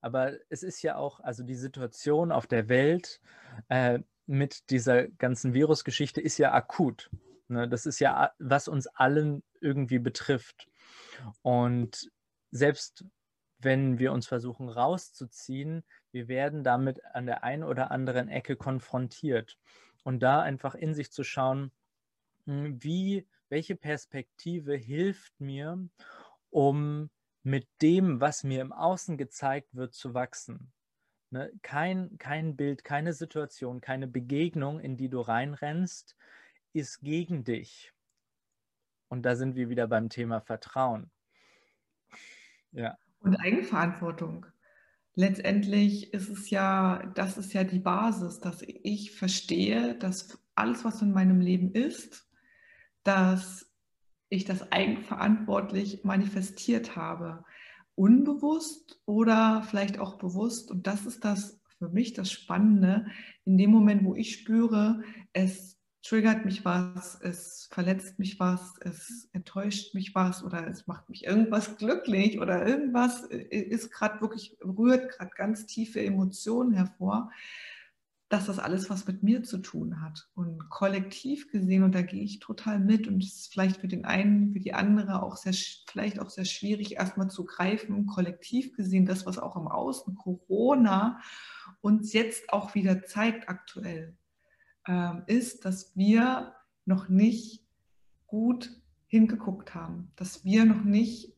Aber 0.00 0.34
es 0.48 0.62
ist 0.62 0.82
ja 0.82 0.96
auch, 0.96 1.20
also 1.20 1.42
die 1.42 1.56
Situation 1.56 2.30
auf 2.30 2.46
der 2.46 2.68
Welt 2.68 3.20
äh, 3.68 4.00
mit 4.26 4.70
dieser 4.70 5.08
ganzen 5.08 5.54
Virusgeschichte 5.54 6.20
ist 6.20 6.38
ja 6.38 6.52
akut. 6.52 7.10
Ne? 7.48 7.68
Das 7.68 7.86
ist 7.86 7.98
ja, 7.98 8.32
was 8.38 8.68
uns 8.68 8.86
allen 8.86 9.42
irgendwie 9.60 9.98
betrifft. 9.98 10.68
Und 11.42 12.10
selbst 12.50 13.04
wenn 13.58 13.98
wir 13.98 14.12
uns 14.12 14.26
versuchen 14.26 14.68
rauszuziehen, 14.68 15.84
wir 16.12 16.28
werden 16.28 16.62
damit 16.62 17.04
an 17.12 17.26
der 17.26 17.42
einen 17.42 17.64
oder 17.64 17.90
anderen 17.90 18.28
Ecke 18.28 18.56
konfrontiert. 18.56 19.58
Und 20.04 20.20
da 20.20 20.40
einfach 20.40 20.74
in 20.74 20.94
sich 20.94 21.10
zu 21.10 21.24
schauen, 21.24 21.72
hm, 22.44 22.82
wie 22.82 23.26
welche 23.48 23.76
Perspektive 23.76 24.74
hilft 24.74 25.40
mir, 25.40 25.88
um 26.50 27.10
mit 27.42 27.66
dem, 27.80 28.20
was 28.20 28.44
mir 28.44 28.60
im 28.60 28.72
Außen 28.72 29.16
gezeigt 29.16 29.74
wird, 29.74 29.94
zu 29.94 30.14
wachsen. 30.14 30.72
Ne? 31.30 31.52
Kein, 31.62 32.16
kein 32.18 32.56
Bild, 32.56 32.84
keine 32.84 33.12
Situation, 33.12 33.80
keine 33.80 34.06
Begegnung, 34.06 34.80
in 34.80 34.96
die 34.96 35.08
du 35.08 35.20
reinrennst, 35.20 36.16
ist 36.72 37.00
gegen 37.00 37.44
dich. 37.44 37.92
Und 39.08 39.22
da 39.22 39.36
sind 39.36 39.56
wir 39.56 39.68
wieder 39.68 39.86
beim 39.86 40.08
Thema 40.08 40.40
Vertrauen. 40.40 41.10
Ja. 42.72 42.98
Und 43.20 43.36
Eigenverantwortung. 43.36 44.46
Letztendlich 45.14 46.12
ist 46.14 46.28
es 46.28 46.50
ja, 46.50 47.02
das 47.14 47.38
ist 47.38 47.52
ja 47.52 47.64
die 47.64 47.80
Basis, 47.80 48.38
dass 48.40 48.62
ich 48.62 49.12
verstehe, 49.12 49.96
dass 49.96 50.38
alles, 50.54 50.84
was 50.84 51.02
in 51.02 51.12
meinem 51.12 51.40
Leben 51.40 51.72
ist, 51.72 52.27
dass 53.08 53.66
ich 54.28 54.44
das 54.44 54.70
eigenverantwortlich 54.70 56.04
manifestiert 56.04 56.94
habe. 56.94 57.42
Unbewusst 57.94 59.00
oder 59.06 59.62
vielleicht 59.62 59.98
auch 59.98 60.18
bewusst. 60.18 60.70
Und 60.70 60.86
das 60.86 61.06
ist 61.06 61.24
das 61.24 61.58
für 61.78 61.88
mich 61.88 62.12
das 62.12 62.30
Spannende. 62.30 63.06
In 63.46 63.56
dem 63.56 63.70
Moment, 63.70 64.04
wo 64.04 64.14
ich 64.14 64.34
spüre, 64.34 65.02
es 65.32 65.78
triggert 66.02 66.44
mich 66.44 66.66
was, 66.66 67.18
es 67.22 67.70
verletzt 67.72 68.18
mich 68.18 68.38
was, 68.38 68.74
es 68.80 69.30
enttäuscht 69.32 69.94
mich 69.94 70.14
was 70.14 70.44
oder 70.44 70.68
es 70.68 70.86
macht 70.86 71.08
mich 71.08 71.24
irgendwas 71.24 71.78
glücklich 71.78 72.38
oder 72.38 72.66
irgendwas 72.66 73.22
ist 73.22 73.90
gerade 73.90 74.20
wirklich, 74.20 74.58
rührt 74.62 75.08
gerade 75.10 75.32
ganz 75.34 75.64
tiefe 75.64 76.04
Emotionen 76.04 76.72
hervor, 76.72 77.30
dass 78.28 78.46
das 78.46 78.58
alles 78.58 78.90
was 78.90 79.06
mit 79.06 79.22
mir 79.22 79.42
zu 79.42 79.58
tun 79.58 80.02
hat. 80.02 80.28
Und 80.34 80.68
kollektiv 80.68 81.50
gesehen, 81.50 81.82
und 81.82 81.94
da 81.94 82.02
gehe 82.02 82.22
ich 82.22 82.40
total 82.40 82.78
mit, 82.78 83.08
und 83.08 83.22
es 83.22 83.36
ist 83.36 83.52
vielleicht 83.52 83.80
für 83.80 83.88
den 83.88 84.04
einen, 84.04 84.52
für 84.52 84.60
die 84.60 84.74
andere 84.74 85.22
auch 85.22 85.36
sehr, 85.36 85.54
vielleicht 85.90 86.20
auch 86.20 86.28
sehr 86.28 86.44
schwierig, 86.44 86.96
erstmal 86.96 87.30
zu 87.30 87.44
greifen, 87.44 88.06
kollektiv 88.06 88.76
gesehen, 88.76 89.06
das, 89.06 89.24
was 89.24 89.38
auch 89.38 89.56
im 89.56 89.66
Außen 89.66 90.14
Corona 90.14 91.20
uns 91.80 92.12
jetzt 92.12 92.52
auch 92.52 92.74
wieder 92.74 93.04
zeigt 93.04 93.48
aktuell, 93.48 94.16
äh, 94.86 95.12
ist, 95.26 95.64
dass 95.64 95.96
wir 95.96 96.54
noch 96.84 97.08
nicht 97.08 97.64
gut 98.26 98.70
hingeguckt 99.06 99.74
haben, 99.74 100.12
dass 100.16 100.44
wir 100.44 100.66
noch 100.66 100.84
nicht 100.84 101.34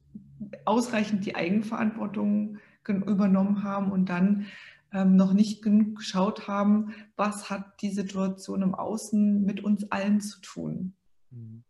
ausreichend 0.65 1.25
die 1.25 1.37
Eigenverantwortung 1.37 2.59
übernommen 2.87 3.63
haben 3.63 3.93
und 3.93 4.09
dann 4.09 4.47
ähm, 4.93 5.17
noch 5.17 5.33
nicht 5.33 5.63
genug 5.63 5.97
geschaut 5.97 6.49
haben, 6.49 6.95
was 7.17 7.51
hat 7.51 7.81
die 7.83 7.91
Situation 7.91 8.63
im 8.63 8.75
Außen 8.75 9.43
mit 9.43 9.63
uns 9.63 9.91
allen 9.91 10.21
zu 10.21 10.41
tun. 10.41 10.95
Mhm. 11.31 11.65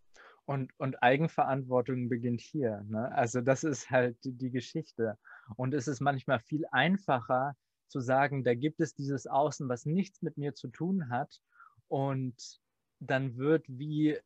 Und, 0.47 0.73
und 0.79 1.01
Eigenverantwortung 1.03 2.09
beginnt 2.09 2.41
hier. 2.41 2.85
Ne? 2.89 3.13
Also 3.15 3.41
das 3.41 3.63
ist 3.63 3.91
halt 3.91 4.17
die, 4.25 4.51
Geschichte. 4.51 5.17
Und 5.57 5.75
es 5.75 5.87
ist 5.87 6.01
manchmal 6.01 6.41
viel 6.41 6.65
einfacher 6.73 7.55
zu 7.87 8.01
sagen, 8.01 8.43
da 8.43 8.55
gibt 8.55 8.81
es 8.81 8.95
dieses 8.95 9.29
Außen, 9.29 9.69
was 9.69 9.87
nichts 9.87 10.23
mit 10.23 10.39
mir 10.39 10.55
zu 10.55 10.67
tun 10.69 11.09
hat. 11.09 11.41
Und 11.87 12.61
dann 12.99 13.37
wird 13.37 13.65
wie 13.69 14.19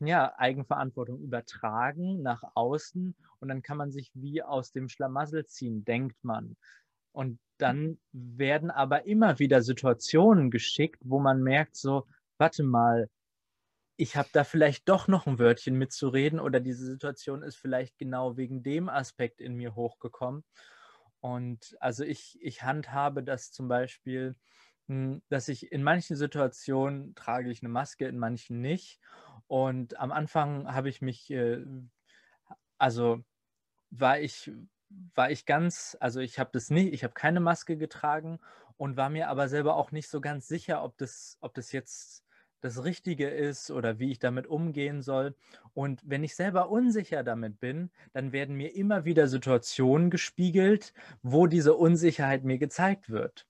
ja, 0.00 0.32
Eigenverantwortung 0.38 1.20
übertragen 1.20 2.22
nach 2.22 2.42
außen 2.54 3.14
und 3.40 3.48
dann 3.48 3.62
kann 3.62 3.76
man 3.76 3.90
sich 3.90 4.10
wie 4.14 4.42
aus 4.42 4.72
dem 4.72 4.88
Schlamassel 4.88 5.46
ziehen, 5.46 5.84
denkt 5.84 6.22
man. 6.22 6.56
Und 7.12 7.38
dann 7.58 7.98
werden 8.12 8.70
aber 8.70 9.06
immer 9.06 9.38
wieder 9.38 9.62
Situationen 9.62 10.50
geschickt, 10.50 11.00
wo 11.04 11.20
man 11.20 11.42
merkt, 11.42 11.76
so, 11.76 12.06
warte 12.38 12.62
mal, 12.64 13.08
ich 13.96 14.16
habe 14.16 14.28
da 14.32 14.42
vielleicht 14.44 14.88
doch 14.88 15.06
noch 15.06 15.26
ein 15.26 15.38
Wörtchen 15.38 15.76
mitzureden 15.76 16.40
oder 16.40 16.60
diese 16.60 16.84
Situation 16.86 17.42
ist 17.42 17.56
vielleicht 17.56 17.98
genau 17.98 18.36
wegen 18.36 18.62
dem 18.62 18.88
Aspekt 18.88 19.40
in 19.40 19.54
mir 19.54 19.74
hochgekommen. 19.74 20.44
Und 21.20 21.76
also 21.78 22.02
ich, 22.02 22.36
ich 22.42 22.64
handhabe 22.64 23.22
das 23.22 23.52
zum 23.52 23.68
Beispiel, 23.68 24.34
hm, 24.88 25.22
dass 25.28 25.48
ich 25.48 25.70
in 25.70 25.82
manchen 25.82 26.16
Situationen 26.16 27.14
trage 27.14 27.50
ich 27.50 27.62
eine 27.62 27.68
Maske, 27.68 28.06
in 28.08 28.18
manchen 28.18 28.60
nicht. 28.60 28.98
Und 29.46 29.98
am 30.00 30.10
Anfang 30.10 30.66
habe 30.72 30.88
ich 30.88 31.00
mich, 31.00 31.30
äh, 31.30 31.64
also 32.78 33.22
war 33.90 34.18
ich, 34.18 34.50
war 35.14 35.30
ich 35.30 35.46
ganz, 35.46 35.96
also 36.00 36.20
ich 36.20 36.38
habe 36.38 36.50
das 36.52 36.70
nicht, 36.70 36.92
ich 36.92 37.04
habe 37.04 37.14
keine 37.14 37.40
Maske 37.40 37.76
getragen 37.76 38.38
und 38.76 38.96
war 38.96 39.10
mir 39.10 39.28
aber 39.28 39.48
selber 39.48 39.76
auch 39.76 39.92
nicht 39.92 40.08
so 40.08 40.20
ganz 40.20 40.48
sicher, 40.48 40.82
ob 40.82 40.96
das, 40.98 41.38
ob 41.40 41.54
das 41.54 41.72
jetzt 41.72 42.24
das 42.62 42.84
Richtige 42.84 43.28
ist 43.28 43.70
oder 43.70 43.98
wie 43.98 44.12
ich 44.12 44.18
damit 44.20 44.46
umgehen 44.46 45.02
soll. 45.02 45.34
Und 45.74 46.00
wenn 46.08 46.22
ich 46.24 46.36
selber 46.36 46.70
unsicher 46.70 47.24
damit 47.24 47.58
bin, 47.58 47.90
dann 48.12 48.32
werden 48.32 48.56
mir 48.56 48.74
immer 48.74 49.04
wieder 49.04 49.26
Situationen 49.26 50.10
gespiegelt, 50.10 50.94
wo 51.22 51.46
diese 51.46 51.74
Unsicherheit 51.74 52.44
mir 52.44 52.58
gezeigt 52.58 53.10
wird. 53.10 53.46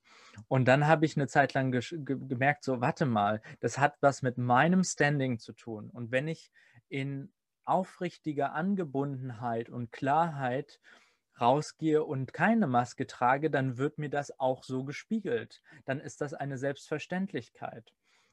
Und 0.49 0.67
dann 0.67 0.87
habe 0.87 1.05
ich 1.05 1.17
eine 1.17 1.29
Zeit 1.29 1.53
lang 1.53 1.73
ge 1.73 1.83
gemerkt, 2.05 2.65
so, 2.65 2.81
warte 2.81 3.05
mal, 3.05 3.43
das 3.61 3.79
hat 3.79 3.97
was 4.01 4.23
mit 4.23 4.39
meinem 4.39 4.83
Standing 4.83 5.39
zu 5.39 5.53
tun. 5.53 5.91
Und 5.91 6.11
wenn 6.11 6.27
ich 6.27 6.51
in 6.89 7.31
aufrichtiger 7.65 8.55
Angebundenheit 8.55 9.69
und 9.69 9.93
Klarheit 9.93 10.81
rausgehe 11.41 12.05
und 12.05 12.33
keine 12.33 12.67
Maske 12.67 13.07
trage, 13.07 13.51
dann 13.51 13.79
wird 13.79 13.99
mir 13.99 14.11
das 14.11 14.39
auch 14.39 14.65
so 14.65 14.85
gespiegelt. 14.85 15.63
Dann 15.85 16.01
ist 16.01 16.21
das 16.21 16.35
eine 16.35 16.59
Selbstverständlichkeit. 16.59 17.93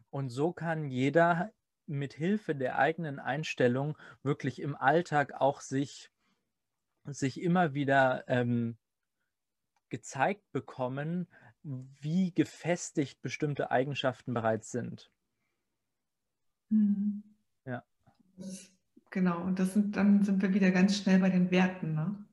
Und 0.09 0.29
so 0.29 0.51
kann 0.51 0.89
jeder 0.89 1.51
mit 1.85 2.13
Hilfe 2.13 2.55
der 2.55 2.77
eigenen 2.77 3.19
Einstellung 3.19 3.97
wirklich 4.23 4.61
im 4.61 4.75
Alltag 4.75 5.33
auch 5.33 5.61
sich, 5.61 6.11
sich 7.05 7.41
immer 7.41 7.73
wieder 7.73 8.23
ähm, 8.27 8.77
gezeigt 9.89 10.51
bekommen, 10.51 11.27
wie 11.63 12.31
gefestigt 12.31 13.21
bestimmte 13.21 13.71
Eigenschaften 13.71 14.33
bereits 14.33 14.71
sind. 14.71 15.11
Mhm. 16.69 17.23
Ja. 17.65 17.83
Genau, 19.09 19.41
und 19.41 19.59
das 19.59 19.73
sind, 19.73 19.95
dann 19.95 20.23
sind 20.23 20.41
wir 20.41 20.53
wieder 20.53 20.71
ganz 20.71 20.97
schnell 20.97 21.19
bei 21.19 21.29
den 21.29 21.49
Werten, 21.51 21.95
ne? 21.95 22.25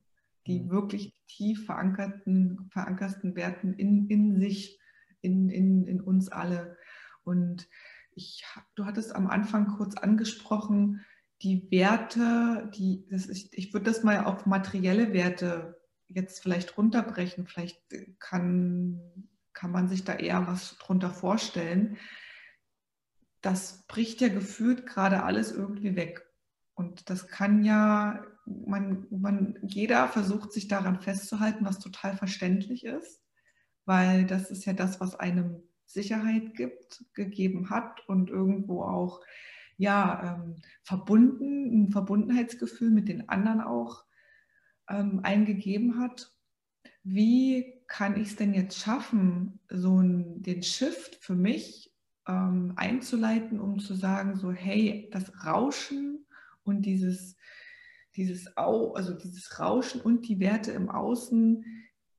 Die 0.47 0.61
mhm. 0.61 0.69
wirklich 0.69 1.13
tief 1.27 1.65
verankerten, 1.65 2.69
verankersten 2.71 3.35
Werten 3.35 3.73
in, 3.73 4.07
in 4.07 4.39
sich, 4.39 4.79
in, 5.21 5.49
in, 5.49 5.85
in 5.85 6.01
uns 6.01 6.29
alle. 6.29 6.77
Und 7.23 7.67
ich, 8.15 8.45
du 8.75 8.85
hattest 8.85 9.13
am 9.13 9.27
Anfang 9.27 9.67
kurz 9.67 9.95
angesprochen, 9.95 11.05
die 11.43 11.69
Werte, 11.69 12.71
die, 12.75 13.07
das 13.09 13.27
ist, 13.27 13.53
ich 13.53 13.73
würde 13.73 13.85
das 13.85 14.03
mal 14.03 14.25
auf 14.25 14.45
materielle 14.45 15.13
Werte 15.13 15.79
jetzt 16.07 16.41
vielleicht 16.41 16.77
runterbrechen. 16.77 17.45
Vielleicht 17.45 17.79
kann, 18.19 19.29
kann 19.53 19.71
man 19.71 19.87
sich 19.87 20.03
da 20.03 20.15
eher 20.15 20.47
was 20.47 20.77
drunter 20.77 21.11
vorstellen. 21.11 21.97
Das 23.41 23.85
bricht 23.87 24.21
ja 24.21 24.29
gefühlt 24.29 24.87
gerade 24.87 25.23
alles 25.23 25.51
irgendwie 25.51 25.95
weg. 25.95 26.25
Und 26.73 27.09
das 27.09 27.27
kann 27.27 27.63
ja, 27.63 28.25
man, 28.47 29.07
man, 29.09 29.59
jeder 29.61 30.07
versucht 30.07 30.53
sich 30.53 30.67
daran 30.67 31.01
festzuhalten, 31.01 31.65
was 31.65 31.79
total 31.79 32.15
verständlich 32.15 32.85
ist, 32.85 33.21
weil 33.85 34.25
das 34.25 34.49
ist 34.51 34.65
ja 34.65 34.73
das, 34.73 34.99
was 34.99 35.15
einem 35.15 35.61
Sicherheit 35.85 36.55
gibt, 36.55 37.05
gegeben 37.13 37.69
hat 37.69 38.07
und 38.07 38.29
irgendwo 38.29 38.83
auch 38.83 39.21
ja, 39.77 40.39
ähm, 40.43 40.55
verbunden, 40.83 41.83
ein 41.83 41.91
Verbundenheitsgefühl 41.91 42.89
mit 42.89 43.07
den 43.07 43.29
anderen 43.29 43.61
auch 43.61 44.05
ähm, 44.89 45.19
eingegeben 45.23 45.99
hat. 45.99 46.33
Wie 47.03 47.83
kann 47.87 48.19
ich 48.19 48.29
es 48.29 48.35
denn 48.35 48.53
jetzt 48.53 48.79
schaffen, 48.79 49.59
so 49.69 50.01
ein, 50.01 50.41
den 50.41 50.63
Shift 50.63 51.15
für 51.21 51.35
mich 51.35 51.93
ähm, 52.27 52.73
einzuleiten, 52.75 53.59
um 53.59 53.79
zu 53.79 53.93
sagen, 53.93 54.35
so 54.35 54.51
hey, 54.51 55.09
das 55.11 55.45
Rauschen 55.45 56.25
und 56.63 56.81
dieses, 56.81 57.37
dieses, 58.17 58.57
Au, 58.57 58.93
also 58.93 59.13
dieses 59.13 59.59
Rauschen 59.59 60.01
und 60.01 60.27
die 60.27 60.39
Werte 60.39 60.71
im 60.71 60.89
Außen, 60.89 61.63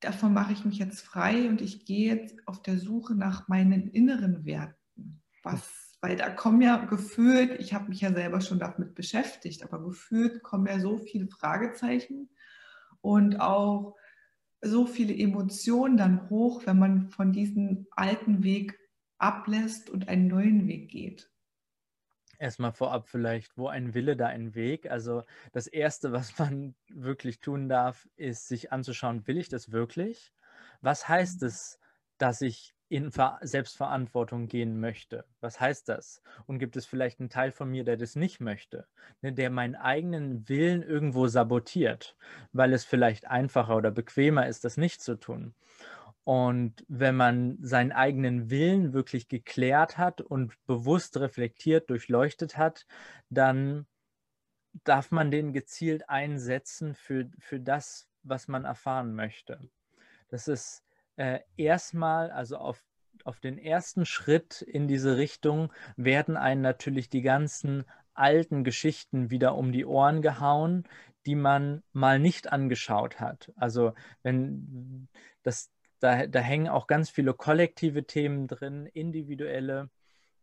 davon 0.00 0.32
mache 0.32 0.52
ich 0.52 0.64
mich 0.64 0.78
jetzt 0.78 1.00
frei 1.00 1.48
und 1.48 1.60
ich 1.60 1.84
gehe 1.84 2.14
jetzt 2.14 2.36
auf 2.46 2.62
der 2.62 2.78
Suche 2.78 3.14
nach 3.14 3.48
meinen 3.48 3.88
inneren 3.88 4.44
Werten. 4.44 5.20
Was, 5.42 5.96
weil 6.00 6.16
da 6.16 6.30
kommen 6.30 6.62
ja 6.62 6.76
gefühlt, 6.84 7.60
ich 7.60 7.74
habe 7.74 7.88
mich 7.88 8.00
ja 8.00 8.12
selber 8.12 8.40
schon 8.40 8.60
damit 8.60 8.94
beschäftigt, 8.94 9.62
aber 9.64 9.82
gefühlt 9.82 10.42
kommen 10.42 10.66
ja 10.66 10.78
so 10.78 10.98
viele 10.98 11.28
Fragezeichen 11.28 12.30
und 13.00 13.40
auch 13.40 13.96
so 14.60 14.86
viele 14.86 15.14
Emotionen 15.16 15.96
dann 15.96 16.30
hoch, 16.30 16.62
wenn 16.64 16.78
man 16.78 17.10
von 17.10 17.32
diesem 17.32 17.86
alten 17.90 18.42
Weg 18.42 18.78
ablässt 19.18 19.90
und 19.90 20.08
einen 20.08 20.28
neuen 20.28 20.66
Weg 20.68 20.90
geht. 20.90 21.30
Erstmal 22.38 22.72
vorab 22.72 23.08
vielleicht, 23.08 23.56
wo 23.58 23.68
ein 23.68 23.94
Wille, 23.94 24.16
da 24.16 24.26
ein 24.26 24.54
Weg. 24.54 24.90
Also 24.90 25.24
das 25.52 25.66
Erste, 25.66 26.12
was 26.12 26.38
man 26.38 26.74
wirklich 26.88 27.40
tun 27.40 27.68
darf, 27.68 28.08
ist 28.16 28.48
sich 28.48 28.72
anzuschauen, 28.72 29.26
will 29.26 29.38
ich 29.38 29.48
das 29.48 29.72
wirklich? 29.72 30.32
Was 30.80 31.08
heißt 31.08 31.42
mhm. 31.42 31.48
es, 31.48 31.80
dass 32.18 32.40
ich 32.40 32.74
in 32.88 33.12
Ver 33.12 33.38
Selbstverantwortung 33.42 34.48
gehen 34.48 34.80
möchte? 34.80 35.24
Was 35.40 35.60
heißt 35.60 35.88
das? 35.88 36.22
Und 36.46 36.58
gibt 36.58 36.76
es 36.76 36.86
vielleicht 36.86 37.20
einen 37.20 37.28
Teil 37.28 37.52
von 37.52 37.68
mir, 37.70 37.84
der 37.84 37.96
das 37.96 38.16
nicht 38.16 38.40
möchte, 38.40 38.86
ne, 39.20 39.32
der 39.32 39.50
meinen 39.50 39.74
eigenen 39.74 40.48
Willen 40.48 40.82
irgendwo 40.82 41.26
sabotiert, 41.26 42.16
weil 42.52 42.72
es 42.72 42.84
vielleicht 42.84 43.26
einfacher 43.26 43.76
oder 43.76 43.90
bequemer 43.90 44.46
ist, 44.46 44.64
das 44.64 44.76
nicht 44.76 45.02
zu 45.02 45.16
tun? 45.16 45.54
Und 46.28 46.84
wenn 46.88 47.16
man 47.16 47.56
seinen 47.62 47.90
eigenen 47.90 48.50
Willen 48.50 48.92
wirklich 48.92 49.28
geklärt 49.28 49.96
hat 49.96 50.20
und 50.20 50.52
bewusst 50.66 51.16
reflektiert, 51.16 51.88
durchleuchtet 51.88 52.58
hat, 52.58 52.86
dann 53.30 53.86
darf 54.84 55.10
man 55.10 55.30
den 55.30 55.54
gezielt 55.54 56.10
einsetzen 56.10 56.94
für, 56.94 57.30
für 57.38 57.60
das, 57.60 58.10
was 58.24 58.46
man 58.46 58.66
erfahren 58.66 59.14
möchte. 59.14 59.70
Das 60.28 60.48
ist 60.48 60.84
äh, 61.16 61.40
erstmal, 61.56 62.30
also 62.30 62.58
auf, 62.58 62.84
auf 63.24 63.40
den 63.40 63.56
ersten 63.56 64.04
Schritt 64.04 64.60
in 64.60 64.86
diese 64.86 65.16
Richtung, 65.16 65.72
werden 65.96 66.36
einen 66.36 66.60
natürlich 66.60 67.08
die 67.08 67.22
ganzen 67.22 67.86
alten 68.12 68.64
Geschichten 68.64 69.30
wieder 69.30 69.54
um 69.54 69.72
die 69.72 69.86
Ohren 69.86 70.20
gehauen, 70.20 70.86
die 71.24 71.36
man 71.36 71.82
mal 71.94 72.18
nicht 72.18 72.52
angeschaut 72.52 73.18
hat. 73.18 73.50
Also 73.56 73.94
wenn 74.22 75.08
das 75.42 75.70
da, 76.00 76.26
da 76.26 76.40
hängen 76.40 76.68
auch 76.68 76.86
ganz 76.86 77.10
viele 77.10 77.34
kollektive 77.34 78.06
Themen 78.06 78.46
drin, 78.46 78.86
individuelle, 78.86 79.90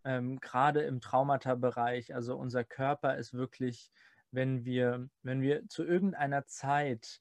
ähm, 0.04 0.40
gerade 0.40 0.82
im 0.82 1.02
Traumata-Bereich. 1.02 2.14
Also 2.14 2.36
unser 2.36 2.64
Körper 2.64 3.18
ist 3.18 3.34
wirklich, 3.34 3.92
wenn 4.32 4.66
wir, 4.66 5.10
wenn 5.24 5.42
wir 5.42 5.68
zu 5.68 5.84
irgendeiner 5.84 6.46
Zeit 6.46 7.20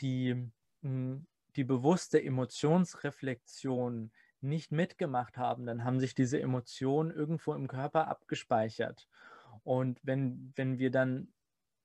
die, 0.00 0.50
hm, 0.82 1.26
die 1.56 1.64
bewusste 1.64 2.22
Emotionsreflexion 2.22 4.12
nicht 4.40 4.72
mitgemacht 4.72 5.38
haben, 5.38 5.66
dann 5.66 5.84
haben 5.84 6.00
sich 6.00 6.14
diese 6.14 6.40
Emotionen 6.40 7.10
irgendwo 7.10 7.54
im 7.54 7.66
Körper 7.66 8.08
abgespeichert. 8.08 9.08
Und 9.62 9.98
wenn, 10.02 10.52
wenn 10.56 10.78
wir 10.78 10.90
dann 10.90 11.32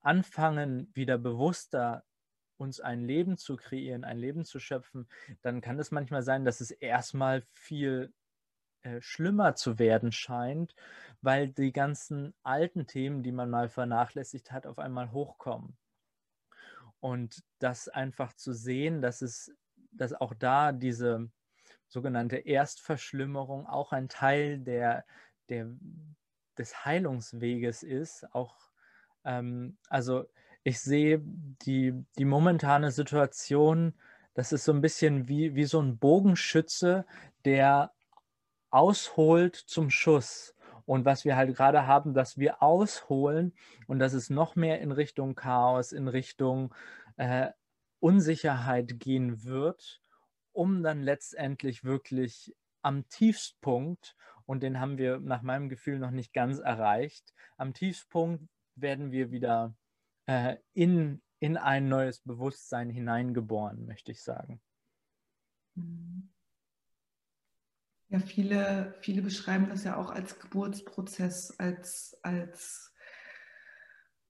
anfangen, 0.02 0.90
wieder 0.94 1.18
bewusster 1.18 2.04
uns 2.60 2.80
ein 2.80 3.02
Leben 3.02 3.38
zu 3.38 3.56
kreieren, 3.56 4.04
ein 4.04 4.18
Leben 4.18 4.44
zu 4.46 4.60
schöpfen, 4.60 5.08
dann 5.42 5.62
kann 5.62 5.80
es 5.80 5.92
manchmal 5.92 6.24
sein, 6.24 6.46
dass 6.46 6.62
es 6.62 6.72
erstmal 6.72 7.44
viel 7.54 8.14
äh, 8.82 9.02
schlimmer 9.02 9.56
zu 9.56 9.80
werden 9.80 10.12
scheint, 10.12 10.76
weil 11.22 11.48
die 11.48 11.72
ganzen 11.72 12.34
alten 12.44 12.86
Themen, 12.86 13.24
die 13.24 13.32
man 13.32 13.50
mal 13.50 13.70
vernachlässigt 13.70 14.52
hat, 14.52 14.68
auf 14.68 14.80
einmal 14.80 15.12
hochkommen. 15.12 15.78
Und 17.00 17.44
das 17.60 17.88
einfach 17.88 18.34
zu 18.34 18.54
sehen, 18.54 19.02
dass 19.02 19.22
es, 19.22 19.54
dass 19.92 20.14
auch 20.14 20.34
da 20.34 20.74
diese 20.74 21.32
sogenannte 21.88 22.38
Erstverschlimmerung 22.38 23.68
auch 23.68 23.94
ein 23.94 24.10
Teil 24.10 24.60
der, 24.60 25.06
der, 25.48 25.72
des 26.58 26.86
Heilungsweges 26.86 27.84
ist, 27.84 28.26
auch 28.34 28.70
ähm, 29.24 29.78
also 29.90 30.26
ich 30.64 30.80
sehe 30.80 31.22
die, 31.24 31.94
die 32.18 32.26
momentane 32.26 32.92
Situation, 32.92 33.94
das 34.34 34.52
ist 34.52 34.66
so 34.66 34.72
ein 34.72 34.82
bisschen 34.82 35.28
wie, 35.28 35.56
wie 35.56 35.66
so 35.66 35.82
ein 35.82 35.98
Bogenschütze, 35.98 37.06
der 37.46 37.92
ausholt 38.70 39.56
zum 39.56 39.90
Schuss. 39.90 40.56
Und 40.86 41.06
was 41.06 41.24
wir 41.24 41.36
halt 41.36 41.56
gerade 41.56 41.86
haben, 41.86 42.14
dass 42.14 42.38
wir 42.38 42.64
ausholen 42.64 43.54
und 43.88 44.00
dass 44.00 44.14
es 44.14 44.30
noch 44.30 44.56
mehr 44.56 44.82
in 44.82 44.92
Richtung 44.92 45.36
Chaos, 45.36 45.92
in 45.92 46.08
Richtung 46.08 46.74
äh, 47.18 47.50
Unsicherheit 48.00 49.00
gehen 49.00 49.44
wird, 49.44 50.02
um 50.52 50.82
dann 50.82 51.04
letztendlich 51.04 51.84
wirklich 51.84 52.56
am 52.82 53.08
Tiefstpunkt, 53.10 54.16
und 54.46 54.64
den 54.64 54.80
haben 54.80 54.98
wir 54.98 55.20
nach 55.20 55.44
meinem 55.44 55.70
Gefühl 55.70 56.00
noch 56.00 56.12
nicht 56.12 56.34
ganz 56.34 56.60
erreicht, 56.60 57.34
am 57.58 57.74
Tiefstpunkt 57.74 58.50
werden 58.76 59.12
wir 59.12 59.32
wieder 59.32 59.76
äh, 60.30 60.58
in, 60.74 61.24
in 61.40 61.58
ein 61.58 61.90
neues 61.90 62.20
Bewusstsein 62.20 62.92
hineingeboren, 62.92 63.88
möchte 63.88 64.12
ich 64.12 64.22
sagen. 64.22 64.62
Ja, 68.10 68.20
viele, 68.20 68.96
viele 69.02 69.24
beschreiben 69.24 69.70
das 69.70 69.84
ja 69.84 69.98
auch 69.98 70.12
als 70.12 70.38
Geburtsprozess, 70.40 71.58
als, 71.58 72.20
als 72.22 72.94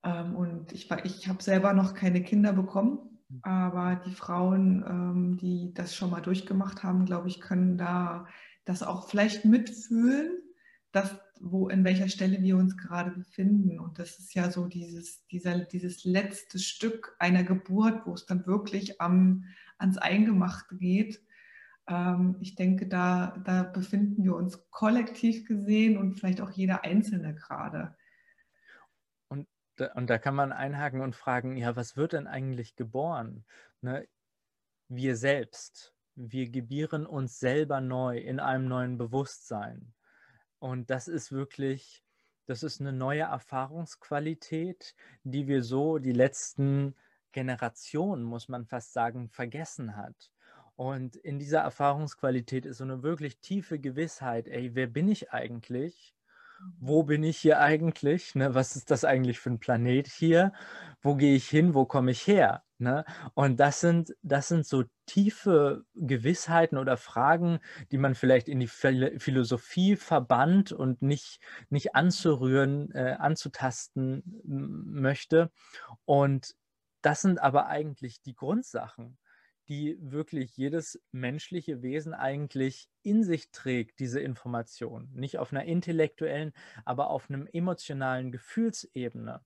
ähm, 0.03 0.38
und 0.38 0.71
ich, 0.71 0.89
ich 1.03 1.27
habe 1.27 1.43
selber 1.43 1.73
noch 1.73 1.93
keine 1.93 2.23
Kinder 2.23 2.53
bekommen, 2.53 3.19
mhm. 3.27 3.39
aber 3.43 4.01
die 4.05 4.15
Frauen, 4.15 4.85
ähm, 4.88 5.38
die 5.38 5.73
das 5.73 5.95
schon 5.95 6.12
mal 6.12 6.21
durchgemacht 6.21 6.81
haben, 6.81 7.05
glaube 7.05 7.27
ich, 7.27 7.41
können 7.41 7.77
da 7.77 8.25
das 8.63 8.83
auch 8.83 9.09
vielleicht 9.09 9.43
mitfühlen, 9.43 10.38
dass 10.93 11.19
wo, 11.39 11.69
in 11.69 11.84
welcher 11.84 12.10
Stelle 12.10 12.41
wir 12.41 12.58
uns 12.58 12.78
gerade 12.78 13.12
befinden. 13.12 13.80
Und 13.80 13.99
das 13.99 14.19
ist 14.19 14.34
ja 14.34 14.52
so 14.52 14.67
dieses, 14.67 15.25
dieser, 15.28 15.60
dieses 15.60 16.04
letzte 16.04 16.60
Stück 16.60 17.15
einer 17.19 17.43
Geburt, 17.43 18.06
wo 18.06 18.13
es 18.13 18.25
dann 18.25 18.45
wirklich 18.45 18.99
am, 19.02 19.45
ans 19.78 19.97
Eingemachte 19.97 20.75
geht. 20.75 21.21
Ähm, 21.88 22.38
ich 22.39 22.56
denke, 22.56 22.88
da, 22.88 23.38
da 23.45 23.63
befinden 23.63 24.23
wir 24.23 24.36
uns 24.36 24.69
kollektiv 24.69 25.47
gesehen 25.47 25.97
und 25.97 26.15
vielleicht 26.19 26.41
auch 26.41 26.52
jeder 26.52 26.84
Einzelne 26.84 27.34
gerade. 27.34 27.95
Und, 29.30 29.47
und 29.95 30.10
da 30.10 30.17
kann 30.17 30.36
man 30.36 30.52
einhaken 30.52 31.02
und 31.02 31.15
fragen, 31.15 31.56
ja, 31.56 31.75
was 31.75 31.95
wird 31.95 32.13
denn 32.13 32.28
eigentlich 32.28 32.75
geboren? 32.75 33.45
Ne? 33.82 34.08
Wir 34.88 35.15
selbst. 35.15 35.93
Wir 36.15 36.49
gebieren 36.49 37.06
uns 37.06 37.39
selber 37.39 37.80
neu 37.80 38.17
in 38.17 38.41
einem 38.41 38.67
neuen 38.67 38.97
Bewusstsein. 38.97 39.93
Und 40.60 40.89
das 40.89 41.08
ist 41.08 41.32
wirklich, 41.32 42.04
das 42.45 42.63
ist 42.63 42.82
eine 42.82 42.93
neue 42.93 43.24
Erfahrungsqualität, 43.24 44.95
die 45.24 45.48
wir 45.48 45.63
so 45.63 45.98
die 45.98 46.12
letzten 46.12 46.95
Generationen, 47.32 48.24
muss 48.24 48.50
man 48.50 48.65
fast 48.65 48.93
sagen, 48.93 49.30
vergessen 49.30 49.95
hat. 49.95 50.32
Und 50.76 51.15
in 51.17 51.39
dieser 51.39 51.60
Erfahrungsqualität 51.60 52.65
ist 52.65 52.78
so 52.78 52.84
eine 52.84 53.04
wirklich 53.04 53.39
tiefe 53.39 53.80
Gewissheit, 53.80 54.48
ey, 54.48 54.76
wer 54.76 54.88
bin 54.88 55.10
ich 55.10 55.32
eigentlich? 55.32 56.15
Wo 56.80 57.04
bin 57.04 57.24
ich 57.24 57.38
hier 57.38 57.60
eigentlich? 57.60 58.36
Ne? 58.36 58.54
Was 58.54 58.76
ist 58.76 58.91
das 58.91 59.06
eigentlich 59.06 59.39
für 59.39 59.50
ein 59.50 59.60
Planet 59.60 60.08
hier? 60.08 60.54
Wo 61.02 61.15
gehe 61.15 61.36
ich 61.36 61.50
hin? 61.50 61.74
Wo 61.74 61.86
komme 61.86 62.12
ich 62.12 62.28
her? 62.28 62.63
Ne? 62.81 63.03
Und 63.33 63.59
das 63.59 63.81
sind, 63.81 64.15
das 64.21 64.47
sind 64.47 64.65
so 64.65 64.85
tiefe 65.05 65.83
Gewissheiten 65.95 66.77
oder 66.77 66.95
Fragen, 66.95 67.59
die 67.91 67.97
man 67.97 68.15
vielleicht 68.15 68.47
in 68.47 68.61
die 68.61 68.67
Philosophie 68.67 69.97
verbannt 69.97 70.71
und 70.71 71.01
nicht, 71.01 71.41
nicht 71.69 71.95
anzurühren, 71.95 72.89
äh, 72.93 73.17
anzutasten 73.19 74.23
möchte. 74.45 75.51
Und 76.05 76.55
das 77.01 77.21
sind 77.21 77.39
aber 77.41 77.67
eigentlich 77.67 78.21
die 78.21 78.35
Grundsachen, 78.35 79.17
die 79.67 79.97
wirklich 79.99 80.55
jedes 80.55 81.01
menschliche 81.11 81.81
Wesen 81.81 82.13
eigentlich 82.13 82.89
in 83.03 83.23
sich 83.25 83.51
trägt, 83.51 83.99
diese 83.99 84.21
Information. 84.21 85.09
Nicht 85.13 85.37
auf 85.37 85.51
einer 85.51 85.65
intellektuellen, 85.65 86.53
aber 86.85 87.09
auf 87.09 87.29
einem 87.29 87.45
emotionalen 87.51 88.31
Gefühlsebene. 88.31 89.41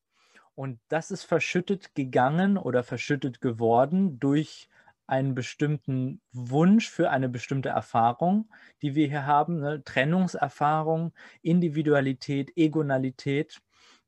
Und 0.56 0.80
das 0.88 1.12
ist 1.12 1.24
verschüttet 1.24 1.96
gegangen 1.96 2.58
oder 2.58 2.84
verschüttet 2.84 3.42
geworden 3.42 4.20
durch 4.20 4.70
einen 5.08 5.36
bestimmten 5.36 6.22
Wunsch 6.32 6.90
für 6.90 7.10
eine 7.10 7.28
bestimmte 7.30 7.70
Erfahrung, 7.70 8.50
die 8.82 8.96
wir 8.96 9.08
hier 9.08 9.26
haben, 9.26 9.60
ne? 9.60 9.84
Trennungserfahrung, 9.84 11.14
Individualität, 11.42 12.52
Egonalität. 12.56 13.62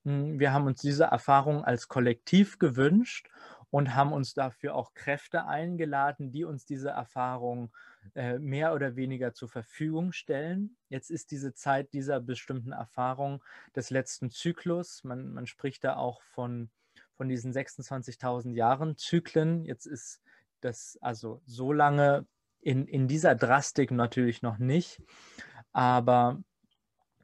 Hm, 0.05 0.39
wir 0.39 0.53
haben 0.53 0.67
uns 0.67 0.81
diese 0.81 1.05
Erfahrung 1.05 1.63
als 1.65 1.87
Kollektiv 1.87 2.59
gewünscht 2.59 3.27
und 3.75 3.93
haben 3.93 4.13
uns 4.13 4.33
dafür 4.33 4.73
auch 4.73 4.93
Kräfte 4.93 5.47
eingeladen, 5.47 6.31
die 6.31 6.45
uns 6.45 6.63
diese 6.65 6.91
Erfahrung 6.91 7.73
äh, 8.13 8.39
mehr 8.39 8.73
oder 8.73 8.95
weniger 8.95 9.33
zur 9.33 9.49
Verfügung 9.49 10.13
stellen. 10.13 10.77
Jetzt 10.87 11.11
ist 11.11 11.29
diese 11.31 11.53
Zeit 11.53 11.91
dieser 11.91 12.21
bestimmten 12.21 12.71
Erfahrung 12.71 13.43
des 13.75 13.89
letzten 13.89 14.31
Zyklus. 14.31 15.03
Man, 15.03 15.33
man 15.33 15.45
spricht 15.45 15.83
da 15.83 15.97
auch 15.97 16.21
von, 16.21 16.69
von 17.17 17.27
diesen 17.27 17.51
26.000 17.51 18.53
Jahren 18.53 18.95
Zyklen. 18.95 19.65
Jetzt 19.65 19.87
ist 19.87 20.21
das 20.61 20.97
also 21.01 21.41
so 21.45 21.73
lange 21.73 22.25
in, 22.61 22.87
in 22.87 23.09
dieser 23.09 23.35
Drastik 23.35 23.91
natürlich 23.91 24.41
noch 24.41 24.57
nicht, 24.57 25.01
aber 25.73 26.41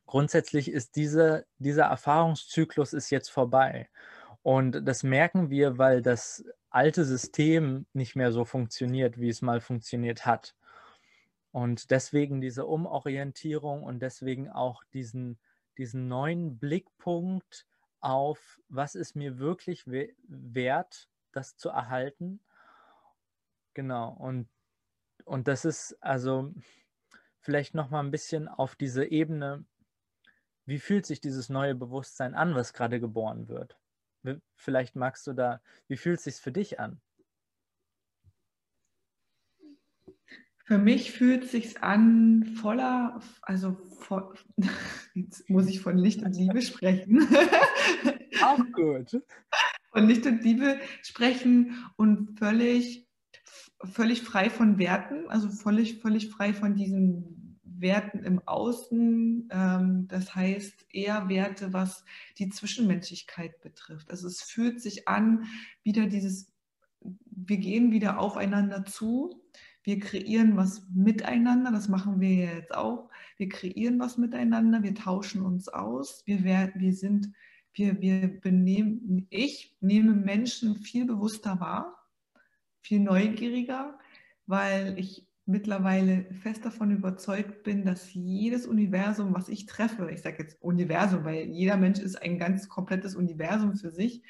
grundsätzlich 0.06 0.70
ist 0.70 0.98
diese, 0.98 1.46
dieser 1.60 1.86
Erfahrungszyklus 1.86 2.92
ist 2.92 3.10
jetzt 3.10 3.30
vorbei. 3.30 3.88
Und 4.44 4.88
das 4.88 5.04
merken 5.04 5.50
wir, 5.50 5.78
weil 5.78 6.02
das 6.02 6.44
alte 6.70 7.06
System 7.06 7.86
nicht 7.94 8.16
mehr 8.16 8.32
so 8.32 8.46
funktioniert, 8.46 9.20
wie 9.20 9.30
es 9.30 9.42
mal 9.42 9.62
funktioniert 9.62 10.26
hat. 10.26 10.56
Und 11.52 11.92
deswegen 11.92 12.42
diese 12.42 12.66
Umorientierung 12.66 13.84
und 13.84 14.00
deswegen 14.00 14.50
auch 14.50 14.84
diesen, 14.94 15.38
diesen 15.78 16.08
neuen 16.08 16.58
Blickpunkt 16.58 17.68
auf, 18.00 18.60
was 18.70 18.96
ist 18.96 19.16
mir 19.16 19.38
wirklich 19.38 19.84
wert, 19.86 21.10
das 21.34 21.58
zu 21.58 21.70
erhalten. 21.70 22.40
Genau. 23.74 24.12
Und, 24.14 24.50
und 25.26 25.48
das 25.48 25.66
ist 25.66 25.98
also 26.02 26.54
vielleicht 27.42 27.76
noch 27.76 27.90
mal 27.90 28.00
ein 28.00 28.12
bisschen 28.12 28.48
auf 28.48 28.76
diese 28.76 29.06
Ebene, 29.06 29.66
wie 30.66 30.80
fühlt 30.80 31.06
sich 31.06 31.20
dieses 31.20 31.50
neue 31.50 31.76
Bewusstsein 31.76 32.34
an, 32.34 32.56
was 32.56 32.74
gerade 32.74 33.00
geboren 33.00 33.50
wird? 33.50 33.81
Vielleicht 34.56 34.96
magst 34.96 35.26
du 35.28 35.34
da, 35.34 35.62
wie 35.88 35.98
fühlt 35.98 36.20
es 36.20 36.26
sich 36.26 36.36
für 36.36 36.52
dich 36.52 36.80
an? 36.80 37.02
Für 40.66 40.78
mich 40.78 41.12
fühlt 41.12 41.46
es 41.46 41.52
sich 41.52 41.84
an 41.84 42.46
voller, 42.56 43.20
also 43.42 43.74
voll, 44.00 44.34
jetzt 45.16 45.50
muss 45.50 45.68
ich 45.68 45.82
von 45.82 45.98
Licht 45.98 46.22
und 46.24 46.34
Liebe 46.36 46.62
sprechen. 46.62 47.28
Auch 48.42 48.64
gut. 48.72 49.22
Von 49.92 50.08
Licht 50.08 50.26
und 50.26 50.44
Liebe 50.44 50.80
sprechen 51.02 51.86
und 51.98 52.40
völlig, 52.40 53.08
völlig 53.84 54.22
frei 54.22 54.50
von 54.50 54.78
Werten, 54.78 55.28
also 55.30 55.50
völlig, 55.50 56.00
völlig 56.02 56.30
frei 56.30 56.54
von 56.54 56.76
diesen 56.76 57.41
Werten 57.82 58.24
im 58.24 58.42
Außen, 58.48 59.50
ähm, 59.52 60.08
das 60.08 60.36
heißt 60.36 60.88
eher 60.92 61.28
Werte, 61.30 61.74
was 61.74 62.06
die 62.38 62.50
Zwischenmenschlichkeit 62.50 63.60
betrifft. 63.62 64.10
Also 64.12 64.28
es 64.28 64.42
fühlt 64.42 64.82
sich 64.82 65.08
an, 65.08 65.46
wieder 65.84 66.06
dieses, 66.06 66.52
wir 67.02 67.58
gehen 67.58 67.92
wieder 67.92 68.20
aufeinander 68.20 68.86
zu, 68.86 69.42
wir 69.84 70.00
kreieren 70.00 70.58
was 70.58 70.88
miteinander, 70.94 71.72
das 71.72 71.90
machen 71.90 72.20
wir 72.20 72.30
jetzt 72.30 72.74
auch. 72.74 73.10
Wir 73.38 73.50
kreieren 73.50 74.00
was 74.00 74.18
miteinander, 74.18 74.84
wir 74.84 74.94
tauschen 74.94 75.42
uns 75.42 75.68
aus, 75.70 76.22
wir, 76.26 76.44
wir 76.44 76.94
sind, 76.94 77.32
wir, 77.74 78.00
wir 78.00 78.40
benehmen, 78.42 79.26
ich 79.32 79.76
nehme 79.82 80.14
Menschen 80.14 80.76
viel 80.76 81.06
bewusster 81.06 81.60
wahr, 81.60 82.08
viel 82.82 83.00
neugieriger, 83.00 83.98
weil 84.46 85.00
ich 85.00 85.26
mittlerweile 85.46 86.26
fest 86.34 86.66
davon 86.66 86.92
überzeugt 86.92 87.64
bin, 87.64 87.84
dass 87.84 88.14
jedes 88.14 88.68
Universum, 88.68 89.34
was 89.34 89.50
ich 89.50 89.66
treffe, 89.66 90.10
ich 90.12 90.22
sage 90.22 90.44
jetzt 90.44 90.62
Universum, 90.62 91.26
weil 91.26 91.48
jeder 91.48 91.78
Mensch 91.78 92.00
ist 92.00 92.22
ein 92.22 92.38
ganz 92.38 92.70
komplettes 92.70 93.16
Universum 93.16 93.76
für 93.76 93.92
sich, 93.92 94.24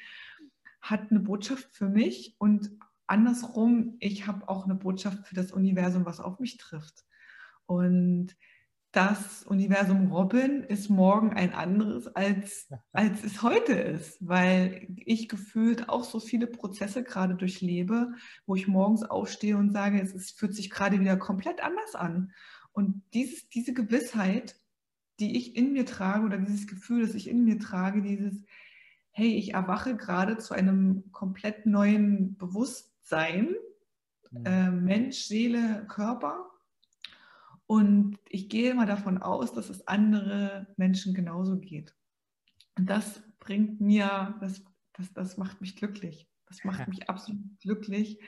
hat 0.80 1.10
eine 1.10 1.20
Botschaft 1.20 1.68
für 1.72 1.88
mich 1.88 2.34
und 2.38 2.70
andersrum, 3.06 3.96
ich 4.00 4.26
habe 4.26 4.48
auch 4.48 4.64
eine 4.64 4.74
Botschaft 4.74 5.26
für 5.26 5.34
das 5.34 5.52
Universum, 5.52 6.06
was 6.06 6.18
auf 6.18 6.40
mich 6.40 6.56
trifft. 6.56 7.04
Und 7.66 8.34
das 8.92 9.42
Universum 9.44 10.12
Robin 10.12 10.62
ist 10.62 10.90
morgen 10.90 11.32
ein 11.32 11.54
anderes, 11.54 12.06
als, 12.08 12.68
als 12.92 13.24
es 13.24 13.42
heute 13.42 13.72
ist, 13.72 14.18
weil 14.20 14.86
ich 14.96 15.28
gefühlt 15.28 15.88
auch 15.88 16.04
so 16.04 16.20
viele 16.20 16.46
Prozesse 16.46 17.02
gerade 17.02 17.34
durchlebe, 17.34 18.12
wo 18.46 18.54
ich 18.54 18.68
morgens 18.68 19.02
aufstehe 19.02 19.56
und 19.56 19.72
sage, 19.72 20.00
es 20.00 20.12
ist, 20.12 20.38
fühlt 20.38 20.54
sich 20.54 20.70
gerade 20.70 21.00
wieder 21.00 21.16
komplett 21.16 21.64
anders 21.64 21.94
an. 21.94 22.32
Und 22.72 23.02
dieses, 23.14 23.48
diese 23.48 23.72
Gewissheit, 23.72 24.56
die 25.20 25.36
ich 25.38 25.56
in 25.56 25.72
mir 25.72 25.86
trage 25.86 26.26
oder 26.26 26.38
dieses 26.38 26.66
Gefühl, 26.66 27.06
das 27.06 27.14
ich 27.14 27.28
in 27.28 27.44
mir 27.44 27.58
trage, 27.58 28.02
dieses, 28.02 28.42
hey, 29.10 29.36
ich 29.36 29.54
erwache 29.54 29.96
gerade 29.96 30.36
zu 30.36 30.52
einem 30.52 31.10
komplett 31.12 31.64
neuen 31.64 32.36
Bewusstsein, 32.36 33.54
mhm. 34.30 34.46
äh, 34.46 34.70
Mensch, 34.70 35.24
Seele, 35.24 35.86
Körper 35.88 36.51
und 37.72 38.18
ich 38.28 38.50
gehe 38.50 38.74
mal 38.74 38.84
davon 38.84 39.16
aus, 39.16 39.54
dass 39.54 39.70
es 39.70 39.88
andere 39.88 40.66
Menschen 40.76 41.14
genauso 41.14 41.58
geht. 41.58 41.96
Und 42.76 42.90
das 42.90 43.22
bringt 43.38 43.80
mir, 43.80 44.36
das, 44.42 44.62
das, 44.92 45.10
das 45.14 45.38
macht 45.38 45.62
mich 45.62 45.74
glücklich. 45.76 46.28
Das 46.44 46.64
macht 46.64 46.86
mich 46.86 47.08
absolut 47.08 47.58
glücklich, 47.60 48.20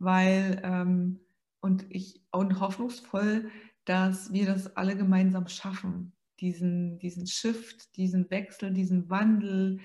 weil 0.00 0.60
ähm, 0.64 1.20
und 1.60 1.86
ich 1.90 2.24
und 2.32 2.58
hoffnungsvoll, 2.58 3.52
dass 3.84 4.32
wir 4.32 4.46
das 4.46 4.76
alle 4.76 4.96
gemeinsam 4.96 5.46
schaffen. 5.46 6.12
Diesen, 6.40 6.98
diesen 6.98 7.28
Shift, 7.28 7.96
diesen 7.96 8.28
Wechsel, 8.32 8.72
diesen 8.72 9.08
Wandel, 9.08 9.78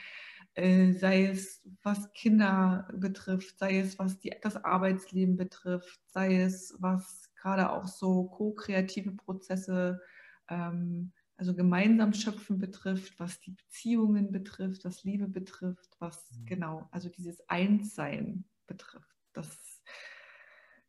äh, 0.56 0.91
sei 0.91 1.28
es 1.28 1.62
was 1.84 2.12
Kinder 2.13 2.88
betrifft, 2.95 3.60
sei 3.60 3.78
es 3.78 3.99
was 3.99 4.17
die, 4.17 4.34
das 4.41 4.56
Arbeitsleben 4.56 5.36
betrifft, 5.36 6.02
sei 6.08 6.41
es 6.41 6.76
was 6.80 7.30
gerade 7.44 7.70
auch 7.70 7.88
so 7.88 8.24
ko-kreative 8.30 9.12
Prozesse, 9.12 10.02
ähm, 10.48 11.12
also 11.36 11.54
gemeinsam 11.54 12.14
schöpfen 12.14 12.58
betrifft, 12.58 13.20
was 13.20 13.42
die 13.42 13.52
Beziehungen 13.52 14.32
betrifft, 14.32 14.86
was 14.86 15.04
Liebe 15.04 15.28
betrifft, 15.28 15.98
was 16.00 16.32
mhm. 16.32 16.46
genau, 16.46 16.88
also 16.92 17.10
dieses 17.10 17.48
Einssein 17.50 18.46
betrifft. 18.66 19.14
Das 19.34 19.50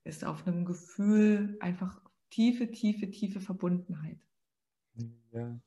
ist 0.04 0.24
auf 0.24 0.46
einem 0.46 0.64
Gefühl 0.64 1.56
einfach 1.60 2.00
tiefe, 2.30 2.70
tiefe, 2.70 3.10
tiefe 3.10 3.40
Verbundenheit. 3.40 4.20
Ja, 5.32 5.58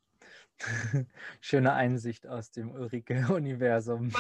Schöne 1.41 1.73
Einsicht 1.73 2.28
aus 2.28 2.52
dem 2.52 2.71
Ulrike-Universum. 2.71 4.12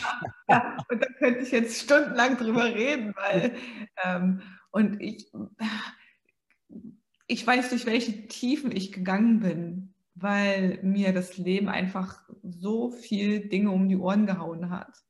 Ja, 0.47 0.77
und 0.89 1.01
da 1.01 1.07
könnte 1.17 1.39
ich 1.41 1.51
jetzt 1.51 1.81
stundenlang 1.81 2.37
drüber 2.37 2.65
reden, 2.65 3.13
weil 3.15 3.55
ähm, 4.03 4.41
und 4.71 5.01
ich, 5.01 5.31
ich 7.27 7.45
weiß, 7.45 7.69
durch 7.69 7.85
welche 7.85 8.27
Tiefen 8.27 8.75
ich 8.75 8.91
gegangen 8.91 9.39
bin, 9.41 9.93
weil 10.15 10.79
mir 10.81 11.13
das 11.13 11.37
Leben 11.37 11.67
einfach 11.69 12.27
so 12.41 12.89
viel 12.89 13.49
Dinge 13.49 13.71
um 13.71 13.87
die 13.87 13.97
Ohren 13.97 14.25
gehauen 14.25 14.69
hat. 14.69 15.03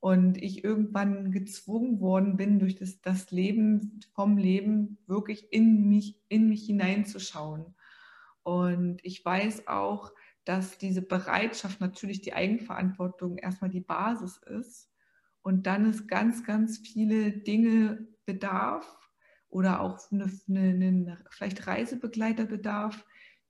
Und 0.00 0.36
ich 0.42 0.64
irgendwann 0.64 1.30
gezwungen 1.30 2.00
worden 2.00 2.36
bin, 2.36 2.58
durch 2.58 2.74
das, 2.74 3.00
das 3.00 3.30
Leben, 3.30 4.00
vom 4.14 4.36
Leben 4.36 4.98
wirklich 5.06 5.52
in 5.52 5.88
mich, 5.88 6.20
in 6.28 6.48
mich 6.48 6.66
hineinzuschauen. 6.66 7.76
Und 8.42 8.98
ich 9.04 9.24
weiß 9.24 9.68
auch, 9.68 10.12
dass 10.44 10.76
diese 10.78 11.02
Bereitschaft 11.02 11.80
natürlich 11.80 12.20
die 12.20 12.34
Eigenverantwortung 12.34 13.38
erstmal 13.38 13.70
die 13.70 13.80
Basis 13.80 14.38
ist 14.38 14.90
und 15.42 15.68
dann 15.68 15.88
es 15.88 16.08
ganz, 16.08 16.42
ganz 16.42 16.78
viele 16.78 17.30
Dinge 17.30 18.08
bedarf 18.26 19.01
oder 19.52 19.82
auch 19.82 20.10
eine, 20.10 20.30
eine, 20.48 20.60
eine, 20.60 21.24
vielleicht 21.30 21.66
Reisebegleiter 21.66 22.46
bedarf, 22.46 23.04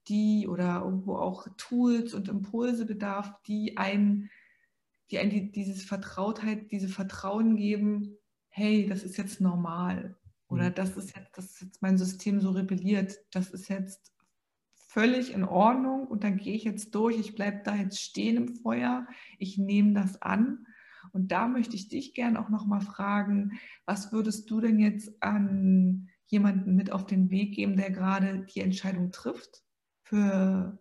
die 0.09 0.49
oder 0.49 0.83
irgendwo 0.85 1.15
auch 1.15 1.47
Tools 1.57 2.13
und 2.13 2.29
Impulse 2.29 2.85
bedarf, 2.87 3.33
die 3.47 3.77
einen, 3.77 4.29
die 5.11 5.21
einen 5.21 5.31
die, 5.31 5.53
dieses 5.53 5.85
Vertrautheit, 5.85 6.73
diese 6.73 6.89
Vertrauen 6.89 7.57
geben, 7.57 8.17
hey, 8.49 8.87
das 8.89 9.05
ist 9.05 9.17
jetzt 9.17 9.41
normal 9.41 10.17
oder 10.49 10.71
mhm. 10.71 10.75
das 10.75 10.97
ist 10.97 11.17
jetzt, 11.17 11.37
das 11.39 11.45
ist 11.47 11.61
jetzt 11.61 11.83
mein 11.83 11.97
System 11.97 12.41
so 12.41 12.51
rebelliert, 12.51 13.19
das 13.31 13.51
ist 13.51 13.69
jetzt 13.69 14.13
völlig 14.89 15.33
in 15.33 15.45
Ordnung 15.45 16.09
und 16.09 16.25
dann 16.25 16.37
gehe 16.37 16.55
ich 16.55 16.65
jetzt 16.65 16.95
durch, 16.97 17.17
ich 17.17 17.37
bleibe 17.37 17.63
da 17.65 17.77
jetzt 17.77 18.01
stehen 18.01 18.37
im 18.37 18.57
Feuer, 18.57 19.07
ich 19.39 19.57
nehme 19.57 19.95
das 19.95 20.21
an. 20.21 20.67
Und 21.13 21.33
da 21.33 21.49
möchte 21.49 21.77
ich 21.77 21.89
dich 21.89 22.15
gerne 22.15 22.41
auch 22.41 22.49
nochmal 22.49 22.81
fragen, 22.81 23.53
was 23.85 24.13
würdest 24.13 24.51
du 24.51 24.61
denn 24.61 24.79
jetzt 24.79 25.23
an 25.23 26.09
jemanden 26.27 26.75
mit 26.75 26.93
auf 26.93 27.07
den 27.07 27.31
Weg 27.31 27.55
geben, 27.55 27.77
der 27.77 27.91
gerade 27.91 28.47
die 28.55 28.61
Entscheidung 28.61 29.13
trifft, 29.13 29.63
für, 30.03 30.79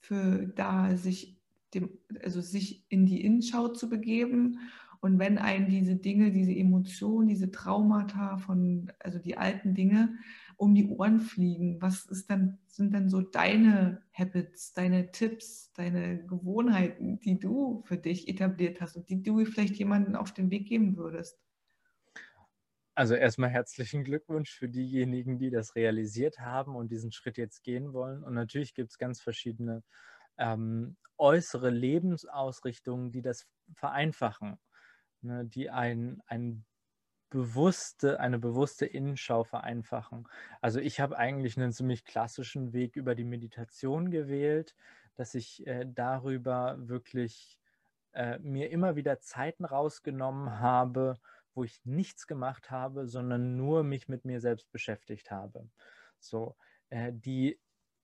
für 0.00 0.48
da 0.48 0.96
sich, 0.96 1.38
dem, 1.74 1.90
also 2.22 2.40
sich 2.40 2.84
in 2.88 3.06
die 3.06 3.24
Innenschau 3.24 3.68
zu 3.68 3.88
begeben? 3.88 4.58
Und 5.00 5.18
wenn 5.18 5.38
einen 5.38 5.68
diese 5.68 5.96
Dinge, 5.96 6.30
diese 6.30 6.54
Emotionen, 6.54 7.28
diese 7.28 7.50
Traumata 7.50 8.36
von, 8.36 8.92
also 8.98 9.18
die 9.18 9.38
alten 9.38 9.74
Dinge 9.74 10.18
um 10.60 10.74
die 10.74 10.86
Ohren 10.88 11.20
fliegen, 11.20 11.80
was 11.80 12.04
ist 12.06 12.28
dann, 12.28 12.58
sind 12.66 12.92
dann 12.92 13.08
so 13.08 13.22
deine 13.22 14.02
Habits, 14.12 14.74
deine 14.74 15.10
Tipps, 15.10 15.72
deine 15.72 16.26
Gewohnheiten, 16.26 17.18
die 17.20 17.38
du 17.38 17.82
für 17.86 17.96
dich 17.96 18.28
etabliert 18.28 18.80
hast 18.82 18.96
und 18.96 19.08
die 19.08 19.22
du 19.22 19.42
vielleicht 19.46 19.76
jemanden 19.76 20.14
auf 20.16 20.34
den 20.34 20.50
Weg 20.50 20.68
geben 20.68 20.98
würdest? 20.98 21.40
Also 22.94 23.14
erstmal 23.14 23.48
herzlichen 23.48 24.04
Glückwunsch 24.04 24.50
für 24.50 24.68
diejenigen, 24.68 25.38
die 25.38 25.50
das 25.50 25.74
realisiert 25.74 26.40
haben 26.40 26.76
und 26.76 26.90
diesen 26.90 27.10
Schritt 27.10 27.38
jetzt 27.38 27.62
gehen 27.62 27.94
wollen. 27.94 28.22
Und 28.22 28.34
natürlich 28.34 28.74
gibt 28.74 28.90
es 28.90 28.98
ganz 28.98 29.22
verschiedene 29.22 29.82
ähm, 30.36 30.98
äußere 31.16 31.70
Lebensausrichtungen, 31.70 33.12
die 33.12 33.22
das 33.22 33.46
vereinfachen 33.72 34.58
ne, 35.22 35.44
die 35.44 35.70
ein, 35.70 36.20
ein 36.26 36.64
bewusste, 37.30 38.20
eine 38.20 38.38
bewusste 38.38 38.86
Innenschau 38.86 39.44
vereinfachen. 39.44 40.28
Also 40.60 40.80
ich 40.80 41.00
habe 41.00 41.16
eigentlich 41.16 41.56
einen 41.56 41.72
ziemlich 41.72 42.04
klassischen 42.04 42.72
Weg 42.72 42.96
über 42.96 43.14
die 43.14 43.24
Meditation 43.24 44.10
gewählt, 44.10 44.74
dass 45.14 45.34
ich 45.34 45.66
äh, 45.66 45.86
darüber 45.86 46.76
wirklich 46.78 47.58
äh, 48.12 48.38
mir 48.40 48.70
immer 48.70 48.96
wieder 48.96 49.20
Zeiten 49.20 49.64
rausgenommen 49.64 50.58
habe, 50.60 51.18
wo 51.54 51.64
ich 51.64 51.80
nichts 51.84 52.26
gemacht 52.26 52.70
habe, 52.70 53.06
sondern 53.06 53.56
nur 53.56 53.84
mich 53.84 54.08
mit 54.08 54.24
mir 54.24 54.40
selbst 54.40 54.70
beschäftigt 54.72 55.30
habe. 55.30 55.68
So, 56.18 56.56
äh, 56.90 57.12
die 57.12 57.60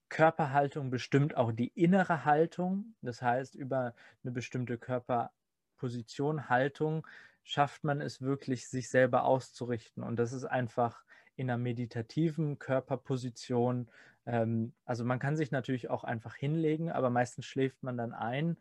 Körperhaltung 0.09 0.91
bestimmt 0.91 1.37
auch 1.37 1.53
die 1.53 1.69
innere 1.69 2.25
Haltung. 2.25 2.95
Das 3.03 3.23
heißt, 3.23 3.55
über 3.55 3.95
eine 4.23 4.33
bestimmte 4.33 4.79
Körper 4.79 5.33
Position, 5.77 6.49
Haltung 6.49 7.07
schafft 7.47 7.85
man 7.85 8.01
es 8.01 8.21
wirklich, 8.21 8.69
sich 8.69 8.91
selber 8.91 9.25
auszurichten. 9.25 10.03
Und 10.03 10.19
das 10.19 10.33
ist 10.33 10.45
einfach 10.45 11.05
in 11.37 11.49
einer 11.49 11.59
meditativen 11.59 12.59
Körperposition. 12.59 13.89
Ähm, 14.27 14.73
also 14.85 15.05
man 15.05 15.21
kann 15.21 15.37
sich 15.37 15.53
natürlich 15.53 15.89
auch 15.89 16.03
einfach 16.03 16.35
hinlegen, 16.35 16.91
aber 16.91 17.09
meistens 17.09 17.47
schläft 17.47 17.85
man 17.85 17.97
dann 17.97 18.13
ein 18.13 18.57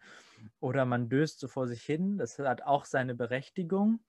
oder 0.60 0.86
man 0.86 1.10
döst 1.10 1.40
so 1.40 1.48
vor 1.48 1.68
sich 1.68 1.82
hin. 1.82 2.20
Das 2.20 2.38
hat 2.38 2.62
auch 2.62 2.86
seine 2.86 3.16
Berechtigung. 3.16 4.02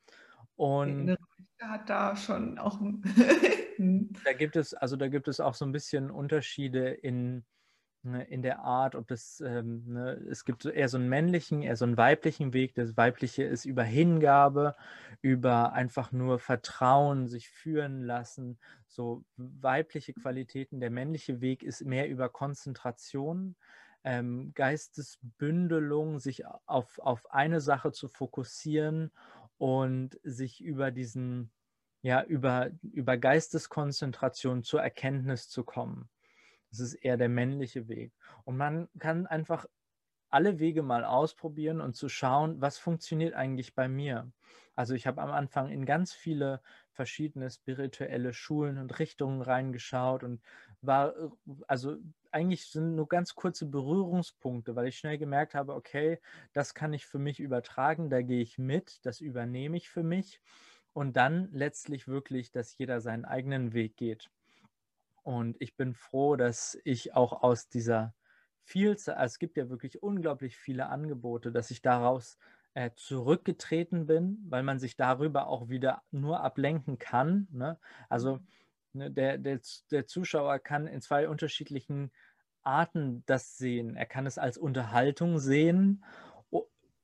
Und 0.57 1.17
hat 1.61 1.89
da 1.89 2.15
schon 2.15 2.59
auch. 2.59 2.79
da 4.25 4.33
gibt 4.35 4.57
es, 4.57 4.75
also 4.75 4.97
da 4.97 5.09
gibt 5.09 5.27
es 5.29 5.41
auch 5.41 5.55
so 5.55 5.65
ein 5.65 5.73
bisschen 5.73 6.11
Unterschiede 6.11 6.91
in 6.91 7.47
Ne, 8.07 8.23
in 8.23 8.41
der 8.41 8.61
Art, 8.61 8.95
ob 8.95 9.09
das, 9.09 9.41
ähm, 9.41 9.83
ne, 9.89 10.13
es 10.31 10.45
gibt 10.45 10.65
eher 10.65 10.89
so 10.89 10.97
einen 10.97 11.09
männlichen, 11.09 11.63
eher 11.63 11.75
so 11.75 11.85
einen 11.85 11.97
weiblichen 11.97 12.53
Weg. 12.53 12.77
Das 12.77 12.97
weibliche 12.97 13.43
ist 13.43 13.65
über 13.65 13.83
Hingabe, 13.83 14.77
über 15.23 15.73
einfach 15.73 16.13
nur 16.13 16.39
Vertrauen, 16.39 17.27
sich 17.27 17.49
führen 17.49 18.03
lassen, 18.03 18.61
so 18.87 19.25
weibliche 19.37 20.13
Qualitäten. 20.13 20.79
Der 20.79 20.91
männliche 20.91 21.41
Weg 21.41 21.65
ist 21.65 21.85
mehr 21.85 22.09
über 22.09 22.29
Konzentration, 22.29 23.57
ähm, 24.05 24.53
Geistesbündelung, 24.55 26.21
sich 26.21 26.45
auf, 26.67 27.01
auf 27.01 27.29
eine 27.33 27.61
Sache 27.61 27.91
zu 27.91 28.07
fokussieren 28.07 29.11
und 29.59 30.17
sich 30.23 30.63
über 30.63 30.93
diesen, 30.93 31.51
ja, 32.03 32.23
über, 32.23 32.71
über 32.83 33.17
Geisteskonzentration 33.17 34.63
zur 34.63 34.81
Erkenntnis 34.81 35.49
zu 35.49 35.65
kommen. 35.65 36.09
Das 36.79 36.93
ist 36.93 36.95
eher 36.95 37.17
der 37.17 37.29
männliche 37.29 37.89
Weg. 37.89 38.13
Und 38.45 38.57
man 38.57 38.89
kann 38.99 39.27
einfach 39.27 39.67
alle 40.29 40.59
Wege 40.59 40.83
mal 40.83 41.05
ausprobieren 41.05 41.81
und 41.81 41.95
zu 41.97 42.09
schauen, 42.09 42.61
was 42.61 42.79
funktioniert 42.79 43.35
eigentlich 43.35 43.75
bei 43.75 43.89
mir. 43.89 44.33
Also 44.75 44.95
ich 44.95 45.07
habe 45.07 45.23
am 45.23 45.31
Anfang 45.31 45.71
in 45.71 45.87
ganz 45.87 46.13
viele 46.13 46.61
verschiedene 46.91 47.49
spirituelle 47.51 48.35
Schulen 48.35 48.79
und 48.79 48.99
Richtungen 48.99 49.41
reingeschaut 49.41 50.25
und 50.25 50.43
war, 50.83 51.15
also 51.69 51.97
eigentlich 52.31 52.67
sind 52.67 52.97
nur 52.97 53.09
ganz 53.09 53.35
kurze 53.35 53.67
Berührungspunkte, 53.67 54.77
weil 54.77 54.89
ich 54.89 54.99
schnell 54.99 55.17
gemerkt 55.19 55.55
habe, 55.55 55.75
okay, 55.75 56.21
das 56.53 56.75
kann 56.75 56.93
ich 56.93 57.07
für 57.07 57.19
mich 57.19 57.41
übertragen, 57.41 58.11
da 58.11 58.21
gehe 58.23 58.43
ich 58.43 58.59
mit, 58.59 59.07
das 59.07 59.21
übernehme 59.21 59.77
ich 59.77 59.89
für 59.89 60.03
mich 60.03 60.41
und 60.93 61.17
dann 61.17 61.49
letztlich 61.53 62.09
wirklich, 62.09 62.51
dass 62.51 62.77
jeder 62.77 63.01
seinen 63.01 63.25
eigenen 63.25 63.73
Weg 63.73 63.97
geht. 63.97 64.31
Und 65.27 65.57
ich 65.59 65.75
bin 65.75 65.93
froh, 65.93 66.37
dass 66.37 66.79
ich 66.85 67.17
auch 67.17 67.43
aus 67.43 67.69
dieser 67.69 68.15
Vielzahl, 68.63 69.17
also 69.17 69.33
es 69.33 69.39
gibt 69.41 69.57
ja 69.57 69.69
wirklich 69.69 70.01
unglaublich 70.01 70.57
viele 70.57 70.87
Angebote, 70.87 71.51
dass 71.51 71.73
ich 71.73 71.83
daraus 71.83 72.39
äh, 72.75 72.93
zurückgetreten 72.95 74.07
bin, 74.07 74.39
weil 74.49 74.63
man 74.63 74.79
sich 74.79 74.95
darüber 74.95 75.49
auch 75.49 75.69
wieder 75.69 76.05
nur 76.13 76.45
ablenken 76.45 77.01
kann. 77.01 77.49
Ne? 77.51 77.77
Also 78.09 78.37
mhm. 78.37 78.47
ne, 78.93 79.11
der, 79.11 79.39
der, 79.39 79.59
der 79.91 80.07
Zuschauer 80.07 80.61
kann 80.61 80.87
in 80.87 81.01
zwei 81.01 81.29
unterschiedlichen 81.29 82.13
Arten 82.63 83.25
das 83.27 83.59
sehen. 83.59 83.97
Er 83.97 84.07
kann 84.07 84.27
es 84.27 84.39
als 84.39 84.57
Unterhaltung 84.57 85.41
sehen 85.41 86.05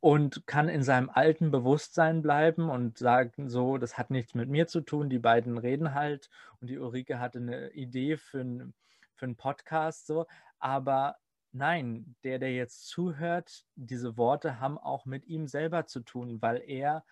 und 0.03 0.49
kann 0.49 0.69
in 0.69 0.83
seinem 0.83 1.11
alten 1.11 1.53
Bewusstsein 1.53 2.23
bleiben 2.23 2.69
und 2.71 2.99
sagen 2.99 3.49
so, 3.49 3.79
das 3.79 3.97
hat 3.99 4.11
nichts 4.11 4.35
mit 4.35 4.49
mir 4.49 4.67
zu 4.67 4.81
tun. 4.81 5.09
Die 5.09 5.21
beiden 5.21 5.59
reden 5.59 5.95
halt 5.95 6.29
und 6.61 6.69
die 6.71 6.79
Ulrike 6.81 7.21
hatte 7.21 7.39
eine 7.39 7.71
Idee 7.71 8.17
für, 8.17 8.41
ein, 8.41 8.75
für 9.15 9.27
einen 9.27 9.37
Podcast 9.37 10.09
so, 10.09 10.27
aber 10.59 11.19
nein, 11.53 12.17
der, 12.25 12.41
der 12.41 12.53
jetzt 12.53 12.89
zuhört, 12.89 13.65
diese 13.77 14.17
Worte 14.17 14.59
haben 14.59 14.77
auch 14.77 15.07
mit 15.07 15.25
ihm 15.27 15.47
selber 15.47 15.87
zu 15.87 16.01
tun, 16.01 16.43
weil 16.43 16.61
er 16.67 17.05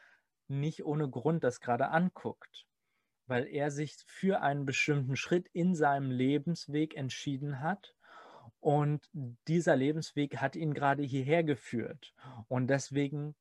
nicht 0.49 0.85
ohne 0.85 1.09
Grund 1.09 1.45
das 1.45 1.61
gerade 1.61 1.91
anguckt, 1.91 2.67
weil 3.29 3.47
er 3.47 3.71
sich 3.71 3.99
für 4.05 4.41
einen 4.41 4.67
bestimmten 4.67 5.15
Schritt 5.15 5.47
in 5.53 5.77
seinem 5.77 6.11
Lebensweg 6.11 6.97
entschieden 6.97 7.61
hat 7.61 7.95
und 8.61 9.09
dieser 9.49 9.75
Lebensweg 9.75 10.37
hat 10.37 10.55
ihn 10.55 10.75
gerade 10.75 11.03
hierher 11.03 11.43
geführt. 11.43 12.13
Und 12.49 12.69
deswegen 12.69 13.35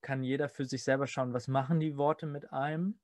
kann 0.00 0.22
jeder 0.22 0.48
für 0.48 0.64
sich 0.64 0.84
selber 0.84 1.06
schauen, 1.06 1.32
was 1.32 1.48
machen 1.48 1.80
die 1.80 1.96
Worte 1.96 2.26
mit 2.26 2.52
einem 2.52 2.98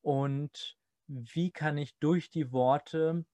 und 0.00 0.76
wie 1.06 1.50
kann 1.50 1.76
ich 1.76 1.96
durch 1.98 2.30
die 2.30 2.52
Worte 2.52 3.24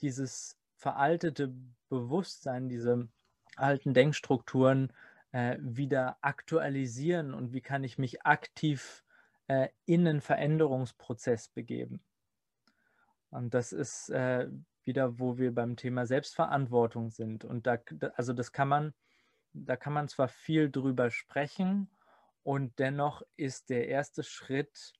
dieses 0.00 0.58
veraltete 0.76 1.54
Bewusstsein, 1.88 2.68
diese 2.68 3.08
alten 3.56 3.94
Denkstrukturen 3.94 4.92
äh, 5.32 5.56
wieder 5.60 6.18
aktualisieren 6.20 7.32
und 7.34 7.52
wie 7.52 7.62
kann 7.62 7.82
ich 7.82 7.98
mich 7.98 8.24
aktiv 8.26 9.04
äh, 9.48 9.68
in 9.86 10.06
einen 10.06 10.20
Veränderungsprozess 10.20 11.48
begeben. 11.48 12.00
Und 13.30 13.54
das 13.54 13.72
ist 13.72 14.10
äh, 14.10 14.48
wieder, 14.86 15.18
wo 15.18 15.38
wir 15.38 15.54
beim 15.54 15.76
Thema 15.76 16.06
Selbstverantwortung 16.06 17.10
sind. 17.10 17.44
Und 17.44 17.66
da, 17.66 17.78
also 18.16 18.32
das 18.32 18.52
kann 18.52 18.68
man 18.68 18.94
da 19.64 19.76
kann 19.76 19.92
man 19.92 20.08
zwar 20.08 20.28
viel 20.28 20.70
drüber 20.70 21.10
sprechen 21.10 21.88
und 22.42 22.78
dennoch 22.78 23.22
ist 23.36 23.70
der 23.70 23.88
erste 23.88 24.22
Schritt, 24.22 24.92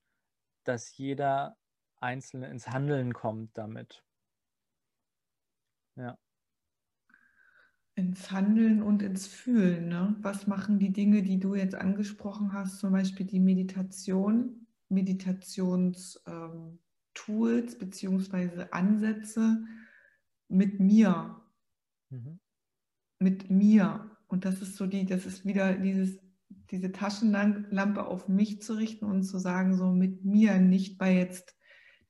dass 0.64 0.96
jeder 0.96 1.56
Einzelne 2.00 2.48
ins 2.48 2.68
Handeln 2.68 3.12
kommt 3.12 3.56
damit. 3.56 4.02
Ja. 5.96 6.18
Ins 7.94 8.30
Handeln 8.30 8.82
und 8.82 9.02
ins 9.02 9.26
Fühlen. 9.26 9.88
Ne? 9.88 10.16
Was 10.20 10.46
machen 10.46 10.78
die 10.78 10.92
Dinge, 10.92 11.22
die 11.22 11.38
du 11.38 11.54
jetzt 11.54 11.74
angesprochen 11.74 12.52
hast, 12.52 12.78
zum 12.78 12.92
Beispiel 12.92 13.24
die 13.26 13.40
Meditation, 13.40 14.66
Meditationstools 14.88 16.18
ähm, 16.26 17.78
beziehungsweise 17.78 18.72
Ansätze 18.72 19.64
mit 20.48 20.80
mir? 20.80 21.40
Mhm. 22.10 22.38
Mit 23.18 23.50
mir. 23.50 24.10
Und 24.28 24.44
das 24.44 24.60
ist 24.60 24.76
so 24.76 24.86
die, 24.86 25.06
das 25.06 25.26
ist 25.26 25.44
wieder 25.46 25.74
dieses, 25.74 26.18
diese 26.70 26.92
Taschenlampe 26.92 28.06
auf 28.06 28.28
mich 28.28 28.62
zu 28.62 28.74
richten 28.74 29.04
und 29.04 29.22
zu 29.22 29.38
sagen, 29.38 29.76
so 29.76 29.92
mit 29.92 30.24
mir, 30.24 30.58
nicht 30.58 30.98
bei 30.98 31.14
jetzt 31.14 31.56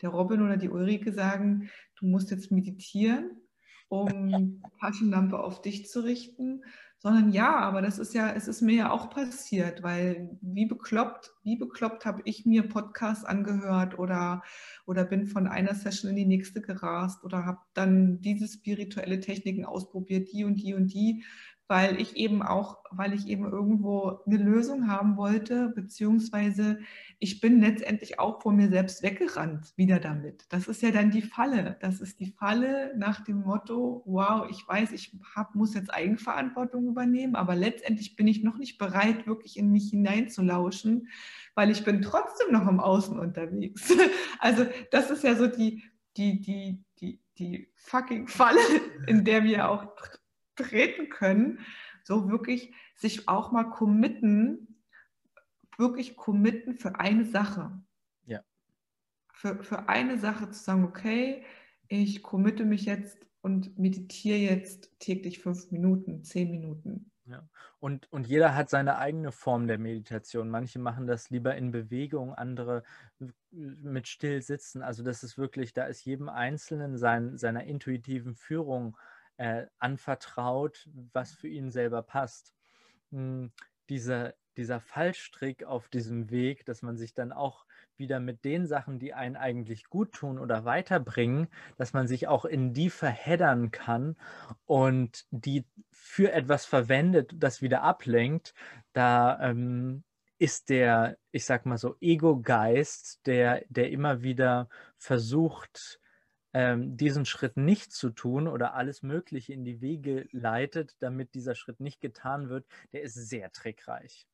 der 0.03 0.11
Robin 0.11 0.43
oder 0.43 0.57
die 0.57 0.69
Ulrike 0.69 1.13
sagen, 1.13 1.71
du 1.97 2.07
musst 2.07 2.31
jetzt 2.31 2.51
meditieren, 2.51 3.31
um 3.89 4.63
Taschenlampe 4.81 5.39
auf 5.39 5.63
dich 5.63 5.87
zu 5.89 6.01
richten, 6.01 6.65
sondern 7.07 7.31
ja, 7.31 7.55
aber 7.61 7.83
das 7.83 8.01
ist 8.01 8.15
ja, 8.15 8.33
es 8.33 8.49
ist 8.49 8.63
mir 8.63 8.75
ja 8.75 8.91
auch 8.91 9.11
passiert, 9.11 9.85
weil 9.85 10.37
wie 10.41 10.67
bekloppt, 10.67 11.31
wie 11.45 11.55
bekloppt 11.55 12.05
habe 12.05 12.21
ich 12.25 12.45
mir 12.47 12.65
Podcasts 12.69 13.25
angehört 13.25 13.97
oder, 13.97 14.43
oder 14.87 15.05
bin 15.05 15.29
von 15.29 15.47
einer 15.47 15.77
Session 15.77 16.11
in 16.11 16.17
die 16.17 16.27
nächste 16.27 16.61
gerast 16.61 17.23
oder 17.23 17.47
habe 17.47 17.61
dann 17.75 18.21
diese 18.23 18.49
spirituelle 18.49 19.21
Techniken 19.21 19.65
ausprobiert, 19.65 20.33
die 20.33 20.43
und 20.43 20.57
die 20.57 20.75
und 20.75 20.89
die, 20.89 21.23
weil 21.69 22.01
ich 22.01 22.17
eben 22.17 22.43
auch, 22.43 22.79
weil 22.91 23.13
ich 23.13 23.27
eben 23.27 23.45
irgendwo 23.51 24.21
eine 24.27 24.37
Lösung 24.37 24.89
haben 24.89 25.17
wollte, 25.17 25.71
beziehungsweise 25.71 26.79
ich 27.19 27.41
bin 27.41 27.61
letztendlich 27.61 28.21
auch 28.21 28.41
vor 28.41 28.53
mir 28.53 28.69
selbst 28.69 29.03
weggerannt 29.03 29.73
wieder 29.77 29.99
damit. 29.99 30.45
Das 30.51 30.69
ist 30.69 30.83
ja 30.83 30.91
dann 30.93 31.11
die 31.11 31.23
Falle. 31.23 31.77
Das 31.81 32.01
ist 32.01 32.21
die 32.21 32.33
Falle 32.33 32.97
nach 32.97 33.25
dem 33.25 33.43
Motto, 33.43 34.03
wow, 34.07 34.47
ich 34.49 34.67
weiß, 34.67 34.93
ich 34.93 35.17
hab, 35.35 35.55
muss 35.55 35.75
jetzt 35.75 35.93
Eigenverantwortung 35.93 36.87
übernehmen, 36.87 37.35
aber 37.35 37.57
letztendlich 37.57 38.15
bin 38.15 38.29
ich 38.29 38.45
noch 38.45 38.59
nicht 38.59 38.79
bereit, 38.79 39.27
wirklich 39.27 39.57
in 39.57 39.73
mich 39.73 39.91
hineinzulauschen, 39.91 41.09
weil 41.55 41.71
ich 41.71 41.85
bin 41.85 42.03
trotzdem 42.03 42.53
noch 42.53 42.69
im 42.69 42.81
Außen 42.81 43.19
unterwegs. 43.19 43.93
Also 44.39 44.67
das 44.91 45.11
ist 45.11 45.25
ja 45.25 45.35
so 45.35 45.47
die, 45.47 45.83
die, 46.17 46.41
die, 46.41 46.85
die, 47.01 47.21
die 47.39 47.69
fucking 47.75 48.29
Falle, 48.29 48.61
in 49.07 49.25
der 49.25 49.45
wir 49.45 49.69
auch 49.69 49.87
treten 50.57 51.09
können, 51.09 51.61
so 52.03 52.29
wirklich 52.29 52.75
sich 52.95 53.29
auch 53.29 53.53
mal 53.53 53.65
committen, 53.65 54.83
wirklich 55.79 56.17
committen 56.17 56.75
für 56.75 56.99
eine 56.99 57.25
Sache. 57.25 57.73
Ja. 58.25 58.43
Für, 59.33 59.63
für 59.63 59.89
eine 59.89 60.19
Sache 60.19 60.51
zu 60.51 60.63
sagen, 60.63 60.85
okay, 60.85 61.45
ich 61.89 62.23
committe 62.23 62.65
mich 62.65 62.85
jetzt 62.85 63.19
und 63.43 63.79
meditiere 63.79 64.39
jetzt 64.39 64.99
täglich 64.99 65.39
fünf 65.39 65.71
Minuten, 65.71 66.25
zehn 66.25 66.51
Minuten. 66.51 67.11
Ja. 67.27 67.49
Und, 67.81 68.11
und 68.13 68.27
jeder 68.27 68.55
hat 68.55 68.71
seine 68.71 68.99
eigene 68.99 69.33
Form 69.33 69.67
der 69.67 69.79
Meditation. 69.79 70.49
Manche 70.49 70.79
machen 70.79 71.07
das 71.07 71.31
lieber 71.31 71.57
in 71.57 71.73
Bewegung, 71.73 72.35
andere 72.35 72.85
mit 73.51 74.09
still 74.09 74.43
sitzen. 74.43 74.83
Also 74.83 75.03
das 75.03 75.23
ist 75.23 75.37
wirklich, 75.37 75.73
da 75.73 75.85
ist 75.85 76.05
jedem 76.05 76.29
Einzelnen 76.29 76.97
sein, 76.97 77.37
seiner 77.37 77.65
intuitiven 77.65 78.35
Führung 78.35 78.97
äh, 79.37 79.67
anvertraut, 79.79 80.89
was 81.13 81.33
für 81.33 81.49
ihn 81.49 81.71
selber 81.71 82.03
passt. 82.03 82.55
Hm, 83.11 83.53
dieser, 83.89 84.35
dieser 84.57 84.81
Fallstrick 84.81 85.65
auf 85.65 85.89
diesem 85.89 86.31
Weg, 86.31 86.65
dass 86.65 86.83
man 86.83 86.97
sich 86.97 87.15
dann 87.15 87.33
auch 87.33 87.67
wieder 87.97 88.21
mit 88.21 88.45
den 88.45 88.67
Sachen, 88.67 88.99
die 88.99 89.15
einen 89.15 89.37
eigentlich 89.37 89.89
gut 89.89 90.13
tun 90.13 90.39
oder 90.39 90.65
weiterbringen, 90.65 91.49
dass 91.77 91.93
man 91.93 92.07
sich 92.09 92.29
auch 92.29 92.45
in 92.45 92.73
die 92.73 92.91
verheddern 92.91 93.71
kann 93.71 94.17
und 94.65 95.27
die 95.31 95.65
für 95.91 96.33
etwas 96.33 96.67
verwendet, 96.67 97.33
das 97.37 97.63
wieder 97.63 97.83
ablenkt, 97.83 98.55
da 98.93 99.39
ähm, 99.41 100.05
ist 100.39 100.69
der, 100.69 101.17
ich 101.31 101.45
sag 101.47 101.65
mal 101.65 101.79
so, 101.79 101.97
Ego-Geist, 102.01 103.27
der, 103.27 103.65
der 103.69 103.91
immer 103.91 104.23
wieder 104.23 104.69
versucht, 104.99 106.01
ähm, 106.57 106.97
diesen 106.97 107.27
Schritt 107.27 107.59
nicht 107.59 107.93
zu 107.93 108.09
tun 108.09 108.49
oder 108.49 108.73
alles 108.73 109.03
Mögliche 109.03 109.53
in 109.53 109.63
die 109.63 109.83
Wege 109.83 110.27
leitet, 110.33 110.97
damit 111.01 111.35
dieser 111.35 111.55
Schritt 111.55 111.81
nicht 111.81 112.01
getan 112.01 112.49
wird, 112.49 112.67
der 112.95 113.03
ist 113.03 113.13
sehr 113.13 113.53
trickreich. 113.53 114.27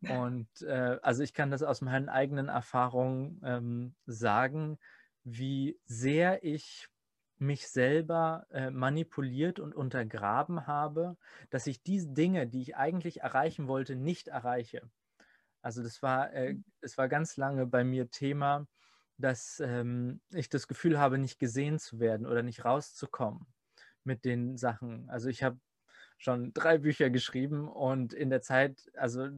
Und 0.00 0.48
äh, 0.62 0.98
also 1.02 1.22
ich 1.22 1.34
kann 1.34 1.52
das 1.52 1.62
aus 1.62 1.80
meinen 1.80 2.08
eigenen 2.08 2.48
Erfahrungen 2.48 3.40
ähm, 3.44 3.94
sagen, 4.06 4.80
wie 5.22 5.78
sehr 5.84 6.42
ich 6.42 6.88
mich 7.38 7.68
selber 7.68 8.44
äh, 8.50 8.70
manipuliert 8.70 9.60
und 9.60 9.72
untergraben 9.72 10.66
habe, 10.66 11.16
dass 11.50 11.68
ich 11.68 11.80
diese 11.84 12.08
Dinge, 12.08 12.48
die 12.48 12.62
ich 12.62 12.74
eigentlich 12.74 13.20
erreichen 13.20 13.68
wollte, 13.68 13.94
nicht 13.94 14.26
erreiche. 14.26 14.90
Also 15.60 15.80
das 15.84 16.02
war, 16.02 16.32
äh, 16.32 16.56
es 16.80 16.98
war 16.98 17.08
ganz 17.08 17.36
lange 17.36 17.66
bei 17.66 17.84
mir 17.84 18.10
Thema, 18.10 18.66
dass 19.22 19.60
ähm, 19.60 20.20
ich 20.32 20.48
das 20.48 20.68
Gefühl 20.68 20.98
habe, 20.98 21.18
nicht 21.18 21.38
gesehen 21.38 21.78
zu 21.78 22.00
werden 22.00 22.26
oder 22.26 22.42
nicht 22.42 22.64
rauszukommen 22.64 23.46
mit 24.04 24.24
den 24.24 24.56
Sachen. 24.56 25.08
Also 25.10 25.28
ich 25.28 25.42
habe 25.42 25.58
schon 26.18 26.52
drei 26.52 26.78
Bücher 26.78 27.10
geschrieben 27.10 27.68
und 27.68 28.12
in 28.12 28.30
der 28.30 28.42
Zeit, 28.42 28.90
also 28.96 29.28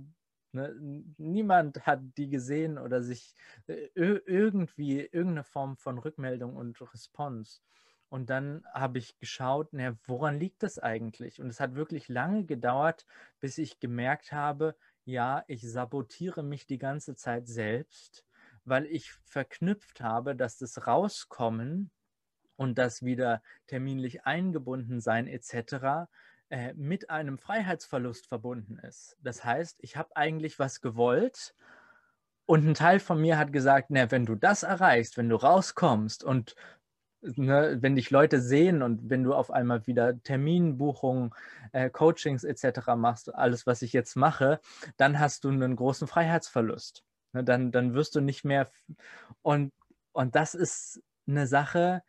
ne, 0.52 0.74
niemand 1.18 1.86
hat 1.86 2.00
die 2.16 2.28
gesehen 2.28 2.78
oder 2.78 3.02
sich 3.02 3.34
äh, 3.66 3.88
irgendwie 3.94 5.00
irgendeine 5.00 5.44
Form 5.44 5.76
von 5.76 5.98
Rückmeldung 5.98 6.56
und 6.56 6.80
Response. 6.92 7.60
Und 8.08 8.30
dann 8.30 8.64
habe 8.72 8.98
ich 8.98 9.18
geschaut, 9.18 9.68
na, 9.72 9.96
woran 10.06 10.38
liegt 10.38 10.62
das 10.62 10.78
eigentlich? 10.78 11.40
Und 11.40 11.48
es 11.48 11.58
hat 11.60 11.74
wirklich 11.74 12.08
lange 12.08 12.44
gedauert, 12.44 13.06
bis 13.40 13.58
ich 13.58 13.80
gemerkt 13.80 14.32
habe, 14.32 14.76
ja, 15.04 15.44
ich 15.48 15.68
sabotiere 15.68 16.42
mich 16.42 16.66
die 16.66 16.78
ganze 16.78 17.16
Zeit 17.16 17.48
selbst 17.48 18.24
weil 18.64 18.86
ich 18.86 19.12
verknüpft 19.24 20.00
habe, 20.00 20.36
dass 20.36 20.58
das 20.58 20.86
Rauskommen 20.86 21.90
und 22.56 22.78
das 22.78 23.02
wieder 23.02 23.42
terminlich 23.66 24.24
eingebunden 24.24 25.00
sein 25.00 25.26
etc. 25.26 26.08
Äh, 26.50 26.74
mit 26.74 27.10
einem 27.10 27.38
Freiheitsverlust 27.38 28.26
verbunden 28.26 28.78
ist. 28.78 29.16
Das 29.22 29.44
heißt, 29.44 29.78
ich 29.80 29.96
habe 29.96 30.16
eigentlich 30.16 30.58
was 30.58 30.80
gewollt 30.80 31.54
und 32.46 32.66
ein 32.66 32.74
Teil 32.74 33.00
von 33.00 33.20
mir 33.20 33.38
hat 33.38 33.52
gesagt, 33.52 33.86
na, 33.90 34.10
wenn 34.10 34.26
du 34.26 34.34
das 34.34 34.62
erreichst, 34.62 35.16
wenn 35.16 35.28
du 35.28 35.36
rauskommst 35.36 36.22
und 36.22 36.54
Ne, 37.36 37.78
wenn 37.80 37.96
dich 37.96 38.10
Leute 38.10 38.38
sehen 38.38 38.82
und 38.82 39.08
wenn 39.08 39.22
du 39.24 39.32
auf 39.32 39.50
einmal 39.50 39.86
wieder 39.86 40.22
Terminbuchungen, 40.22 41.30
äh, 41.72 41.88
Coachings 41.88 42.44
etc. 42.44 42.96
machst, 42.96 43.34
alles, 43.34 43.66
was 43.66 43.80
ich 43.80 43.94
jetzt 43.94 44.14
mache, 44.14 44.60
dann 44.98 45.18
hast 45.18 45.44
du 45.44 45.48
einen 45.48 45.74
großen 45.74 46.06
Freiheitsverlust. 46.06 47.02
Ne, 47.34 47.44
dann, 47.44 47.72
dann 47.72 47.94
wirst 47.94 48.14
du 48.14 48.20
nicht 48.20 48.44
mehr. 48.44 48.70
Und, 49.42 49.72
und 50.12 50.36
das 50.36 50.54
ist 50.54 51.02
eine 51.26 51.46
Sache, 51.46 52.02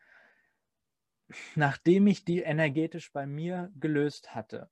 nachdem 1.56 2.08
ich 2.08 2.24
die 2.24 2.42
energetisch 2.42 3.12
bei 3.12 3.26
mir 3.26 3.72
gelöst 3.80 4.36
hatte, 4.36 4.70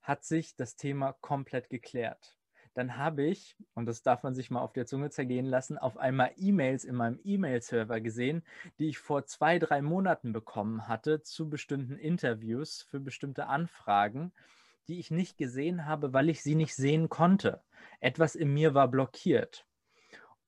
hat 0.00 0.24
sich 0.24 0.54
das 0.56 0.76
Thema 0.76 1.12
komplett 1.20 1.68
geklärt. 1.68 2.36
Dann 2.74 2.96
habe 2.96 3.24
ich, 3.24 3.56
und 3.74 3.86
das 3.86 4.02
darf 4.02 4.22
man 4.22 4.34
sich 4.34 4.50
mal 4.50 4.60
auf 4.60 4.72
der 4.72 4.86
Zunge 4.86 5.10
zergehen 5.10 5.44
lassen, 5.46 5.76
auf 5.76 5.98
einmal 5.98 6.32
E-Mails 6.36 6.84
in 6.84 6.94
meinem 6.94 7.20
E-Mail-Server 7.22 8.00
gesehen, 8.00 8.44
die 8.78 8.88
ich 8.88 8.98
vor 8.98 9.26
zwei, 9.26 9.58
drei 9.58 9.82
Monaten 9.82 10.32
bekommen 10.32 10.88
hatte 10.88 11.22
zu 11.22 11.50
bestimmten 11.50 11.98
Interviews 11.98 12.82
für 12.82 13.00
bestimmte 13.00 13.46
Anfragen, 13.46 14.32
die 14.88 14.98
ich 14.98 15.10
nicht 15.10 15.36
gesehen 15.36 15.86
habe, 15.86 16.12
weil 16.12 16.30
ich 16.30 16.42
sie 16.42 16.54
nicht 16.54 16.74
sehen 16.74 17.08
konnte. 17.08 17.62
Etwas 18.00 18.34
in 18.34 18.54
mir 18.54 18.74
war 18.74 18.88
blockiert. 18.88 19.66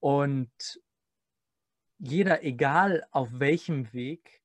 Und 0.05 0.83
jeder, 1.99 2.45
egal 2.45 3.07
auf 3.11 3.31
welchem 3.41 3.91
Weg, 3.95 4.43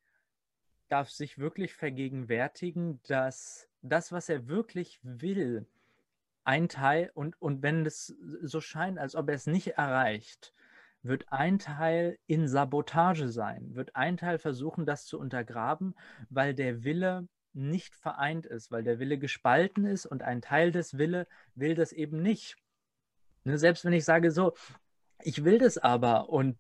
darf 0.88 1.10
sich 1.10 1.38
wirklich 1.38 1.74
vergegenwärtigen, 1.74 3.02
dass 3.08 3.68
das, 3.82 4.14
was 4.14 4.30
er 4.30 4.48
wirklich 4.48 5.02
will, 5.04 5.68
ein 6.46 6.70
Teil, 6.70 7.12
und, 7.14 7.42
und 7.42 7.62
wenn 7.62 7.86
es 7.86 8.16
so 8.42 8.62
scheint, 8.62 8.98
als 8.98 9.18
ob 9.18 9.28
er 9.28 9.36
es 9.36 9.48
nicht 9.48 9.72
erreicht, 9.78 10.54
wird 11.04 11.30
ein 11.30 11.60
Teil 11.60 12.18
in 12.26 12.48
Sabotage 12.48 13.28
sein, 13.28 13.76
wird 13.76 13.98
ein 13.98 14.16
Teil 14.16 14.40
versuchen, 14.40 14.86
das 14.86 15.08
zu 15.08 15.20
untergraben, 15.20 15.94
weil 16.30 16.54
der 16.54 16.86
Wille 16.86 17.28
nicht 17.52 17.98
vereint 17.98 18.46
ist, 18.46 18.72
weil 18.72 18.84
der 18.84 19.00
Wille 19.00 19.20
gespalten 19.20 19.86
ist 19.86 20.06
und 20.06 20.22
ein 20.22 20.42
Teil 20.42 20.72
des 20.72 20.98
Wille 20.98 21.28
will 21.54 21.76
das 21.76 21.92
eben 21.92 22.22
nicht. 22.22 22.56
Ne, 23.44 23.58
selbst 23.58 23.84
wenn 23.84 23.92
ich 23.92 24.06
sage 24.06 24.32
so, 24.32 24.54
ich 25.24 25.44
will 25.44 25.58
das 25.60 25.78
aber 25.78 26.30
und 26.30 26.58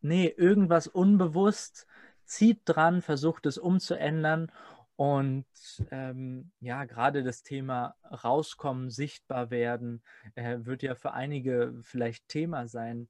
nee, 0.00 0.26
irgendwas 0.28 0.86
unbewusst 0.86 1.86
zieht 2.24 2.62
dran, 2.64 3.02
versucht 3.02 3.46
es 3.46 3.58
umzuändern 3.58 4.50
Und 4.96 5.46
ähm, 5.90 6.52
ja, 6.60 6.84
gerade 6.84 7.22
das 7.24 7.42
Thema 7.42 7.96
rauskommen, 8.24 8.90
sichtbar 8.90 9.50
werden, 9.50 10.02
äh, 10.34 10.58
wird 10.62 10.82
ja 10.82 10.94
für 10.94 11.12
einige 11.14 11.74
vielleicht 11.82 12.28
Thema 12.28 12.68
sein. 12.68 13.08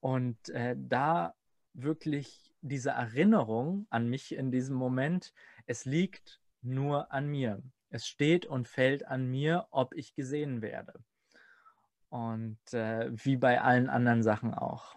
Und 0.00 0.50
äh, 0.50 0.76
da 0.78 1.34
wirklich 1.72 2.52
diese 2.60 2.90
Erinnerung 2.90 3.86
an 3.90 4.08
mich 4.08 4.34
in 4.34 4.50
diesem 4.52 4.76
Moment, 4.76 5.32
es 5.66 5.86
liegt 5.86 6.40
nur 6.62 7.12
an 7.12 7.28
mir. 7.28 7.62
Es 7.90 8.06
steht 8.06 8.46
und 8.46 8.68
fällt 8.68 9.06
an 9.06 9.26
mir, 9.26 9.66
ob 9.70 9.94
ich 9.94 10.14
gesehen 10.14 10.62
werde. 10.62 10.92
Und 12.10 12.58
äh, 12.72 13.08
wie 13.12 13.36
bei 13.36 13.60
allen 13.60 13.88
anderen 13.88 14.22
Sachen 14.22 14.52
auch. 14.52 14.96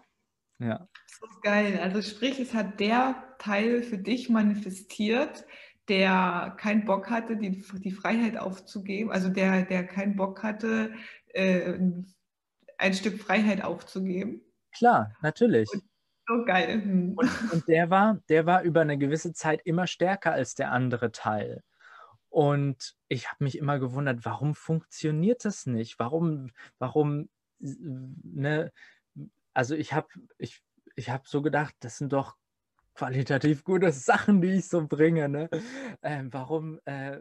Ja. 0.58 0.88
So 1.06 1.26
geil. 1.42 1.78
Also 1.80 2.02
sprich, 2.02 2.38
es 2.38 2.54
hat 2.54 2.80
der 2.80 3.36
Teil 3.38 3.82
für 3.82 3.98
dich 3.98 4.28
manifestiert, 4.28 5.44
der 5.88 6.54
keinen 6.58 6.84
Bock 6.84 7.10
hatte, 7.10 7.36
die, 7.36 7.62
die 7.84 7.92
Freiheit 7.92 8.36
aufzugeben, 8.36 9.10
also 9.10 9.28
der, 9.28 9.64
der 9.64 9.86
keinen 9.86 10.16
Bock 10.16 10.42
hatte, 10.42 10.92
äh, 11.28 11.78
ein 12.78 12.94
Stück 12.94 13.20
Freiheit 13.20 13.62
aufzugeben. 13.62 14.40
Klar, 14.76 15.14
natürlich. 15.22 15.68
Und 15.72 15.82
so 16.26 16.44
geil. 16.44 16.82
Hm. 16.82 17.14
Und, 17.16 17.30
und, 17.52 17.68
der 17.68 17.90
war, 17.90 18.20
der 18.28 18.46
war 18.46 18.62
über 18.62 18.80
eine 18.80 18.98
gewisse 18.98 19.32
Zeit 19.32 19.60
immer 19.64 19.86
stärker 19.86 20.32
als 20.32 20.54
der 20.54 20.70
andere 20.70 21.12
Teil. 21.12 21.62
Und 22.34 22.96
ich 23.06 23.30
habe 23.30 23.44
mich 23.44 23.56
immer 23.58 23.78
gewundert, 23.78 24.24
warum 24.24 24.56
funktioniert 24.56 25.44
das 25.44 25.66
nicht? 25.66 26.00
Warum, 26.00 26.50
warum, 26.80 27.28
ne? 27.60 28.72
Also 29.52 29.76
ich 29.76 29.92
habe 29.92 30.08
ich, 30.36 30.60
ich 30.96 31.10
hab 31.10 31.28
so 31.28 31.42
gedacht, 31.42 31.76
das 31.78 31.96
sind 31.96 32.12
doch 32.12 32.36
qualitativ 32.94 33.62
gute 33.62 33.92
Sachen, 33.92 34.40
die 34.40 34.50
ich 34.50 34.68
so 34.68 34.84
bringe. 34.84 35.28
Ne? 35.28 35.48
Ähm, 36.02 36.32
warum 36.32 36.80
äh, 36.86 37.20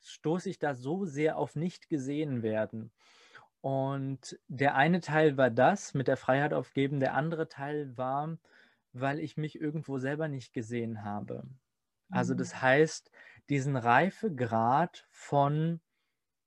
stoße 0.00 0.48
ich 0.48 0.58
da 0.58 0.72
so 0.72 1.04
sehr 1.04 1.36
auf 1.36 1.54
nicht 1.54 1.90
gesehen 1.90 2.42
werden? 2.42 2.90
Und 3.60 4.40
der 4.48 4.74
eine 4.74 5.02
Teil 5.02 5.36
war 5.36 5.50
das, 5.50 5.92
mit 5.92 6.08
der 6.08 6.16
Freiheit 6.16 6.54
aufgeben. 6.54 6.98
Der 6.98 7.12
andere 7.12 7.50
Teil 7.50 7.94
war, 7.98 8.38
weil 8.94 9.20
ich 9.20 9.36
mich 9.36 9.60
irgendwo 9.60 9.98
selber 9.98 10.28
nicht 10.28 10.54
gesehen 10.54 11.04
habe. 11.04 11.46
Also 12.10 12.34
das 12.34 12.54
mhm. 12.54 12.62
heißt, 12.62 13.10
diesen 13.48 13.76
Reifegrad 13.76 15.06
von, 15.10 15.80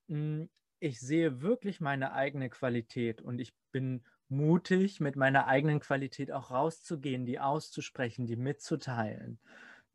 hm, 0.07 0.49
ich 0.79 0.99
sehe 0.99 1.41
wirklich 1.41 1.79
meine 1.79 2.13
eigene 2.13 2.49
Qualität 2.49 3.21
und 3.21 3.39
ich 3.39 3.53
bin 3.71 4.03
mutig, 4.29 4.99
mit 4.99 5.15
meiner 5.15 5.47
eigenen 5.47 5.79
Qualität 5.79 6.31
auch 6.31 6.51
rauszugehen, 6.51 7.25
die 7.25 7.39
auszusprechen, 7.39 8.25
die 8.25 8.37
mitzuteilen. 8.37 9.39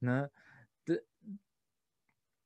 Ne? 0.00 0.30